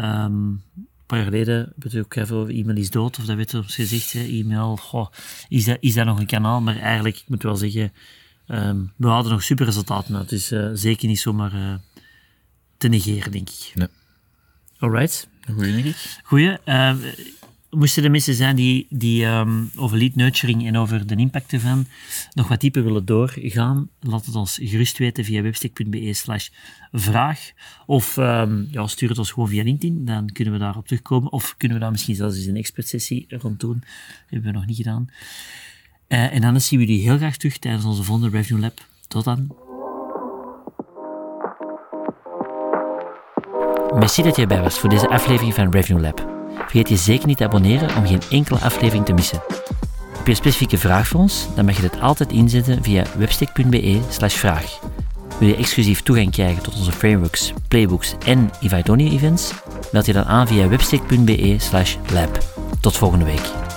Um, 0.00 0.62
een 1.10 1.16
paar 1.16 1.32
jaar 1.32 1.42
geleden 1.42 1.64
hebben 1.64 1.90
we 1.90 1.96
het 1.96 2.06
ook 2.06 2.14
even 2.14 2.36
over 2.36 2.54
e-mail 2.54 2.76
is 2.76 2.90
dood, 2.90 3.18
of 3.18 3.24
dat 3.24 3.36
werd 3.36 3.54
ons 3.54 3.74
gezegd, 3.74 4.12
hè, 4.12 4.20
e-mail, 4.20 4.76
goh, 4.76 5.06
is, 5.48 5.64
dat, 5.64 5.76
is 5.80 5.94
dat 5.94 6.06
nog 6.06 6.18
een 6.18 6.26
kanaal? 6.26 6.60
Maar 6.60 6.78
eigenlijk, 6.78 7.16
ik 7.16 7.28
moet 7.28 7.42
wel 7.42 7.56
zeggen, 7.56 7.92
um, 8.48 8.92
we 8.96 9.06
hadden 9.06 9.32
nog 9.32 9.42
super 9.42 9.64
resultaten 9.66 10.16
uit, 10.16 10.28
dus 10.28 10.52
uh, 10.52 10.70
zeker 10.74 11.08
niet 11.08 11.20
zomaar 11.20 11.54
uh, 11.54 11.74
te 12.76 12.88
negeren, 12.88 13.32
denk 13.32 13.48
ik. 13.48 13.72
Nee. 13.74 13.88
Alright. 14.78 15.28
Goeie, 15.52 15.72
denk 15.72 15.84
ik. 15.84 16.20
Goeie. 16.22 16.58
Uh, 16.64 16.96
moesten 17.70 18.04
er 18.04 18.10
mensen 18.10 18.34
zijn 18.34 18.56
die, 18.56 19.24
um, 19.24 19.70
over 19.76 19.98
lead 19.98 20.14
nurturing 20.14 20.66
en 20.66 20.76
over 20.76 21.06
de 21.06 21.16
impact 21.16 21.52
ervan 21.52 21.86
nog 22.32 22.48
wat 22.48 22.60
dieper 22.60 22.84
willen 22.84 23.04
doorgaan, 23.04 23.88
laat 24.00 24.26
het 24.26 24.34
ons 24.34 24.58
gerust 24.62 24.98
weten 24.98 25.24
via 25.24 25.42
webstick.be 25.42 26.12
slash 26.12 26.48
vraag. 26.92 27.50
Of 27.86 28.16
um, 28.16 28.68
ja, 28.70 28.86
stuur 28.86 29.08
het 29.08 29.18
ons 29.18 29.30
gewoon 29.30 29.48
via 29.48 29.62
LinkedIn, 29.62 30.04
dan 30.04 30.32
kunnen 30.32 30.54
we 30.54 30.60
daarop 30.60 30.86
terugkomen. 30.86 31.32
Of 31.32 31.54
kunnen 31.56 31.76
we 31.76 31.82
daar 31.82 31.92
misschien 31.92 32.14
zelfs 32.14 32.36
eens 32.36 32.46
een 32.46 32.56
expertsessie 32.56 33.26
rond 33.28 33.60
doen. 33.60 33.78
Dat 33.80 34.30
hebben 34.30 34.52
we 34.52 34.58
nog 34.58 34.66
niet 34.66 34.76
gedaan. 34.76 35.10
Uh, 36.08 36.34
en 36.34 36.44
anders 36.44 36.66
zien 36.66 36.78
we 36.78 36.86
jullie 36.86 37.02
heel 37.02 37.16
graag 37.16 37.36
terug 37.36 37.58
tijdens 37.58 37.84
onze 37.84 38.02
volgende 38.02 38.36
Revenue 38.36 38.60
Lab. 38.60 38.80
Tot 39.08 39.24
dan. 39.24 39.54
Merci 43.98 44.22
dat 44.22 44.36
je 44.36 44.42
erbij 44.42 44.60
was 44.60 44.78
voor 44.78 44.90
deze 44.90 45.08
aflevering 45.08 45.54
van 45.54 45.70
Revenue 45.70 46.00
Lab. 46.02 46.39
Vergeet 46.70 46.88
je 46.88 46.96
zeker 46.96 47.26
niet 47.26 47.36
te 47.36 47.44
abonneren 47.44 47.96
om 47.96 48.06
geen 48.06 48.20
enkele 48.30 48.58
aflevering 48.58 49.04
te 49.04 49.12
missen. 49.12 49.42
Heb 50.16 50.24
je 50.24 50.30
een 50.30 50.36
specifieke 50.36 50.78
vraag 50.78 51.08
voor 51.08 51.20
ons? 51.20 51.46
Dan 51.54 51.64
mag 51.64 51.76
je 51.76 51.82
dat 51.82 52.00
altijd 52.00 52.32
inzetten 52.32 52.82
via 52.82 53.04
webstick.be 53.18 54.00
slash 54.08 54.34
vraag. 54.34 54.78
Wil 55.38 55.48
je 55.48 55.56
exclusief 55.56 56.02
toegang 56.02 56.30
krijgen 56.30 56.62
tot 56.62 56.76
onze 56.76 56.92
frameworks, 56.92 57.52
playbooks 57.68 58.14
en 58.26 58.50
Ivaidonia 58.60 59.10
events? 59.10 59.52
Meld 59.92 60.06
je 60.06 60.12
dan 60.12 60.24
aan 60.24 60.46
via 60.46 60.68
webstick.be 60.68 61.56
slash 61.58 61.96
lab. 62.12 62.38
Tot 62.80 62.96
volgende 62.96 63.24
week. 63.24 63.69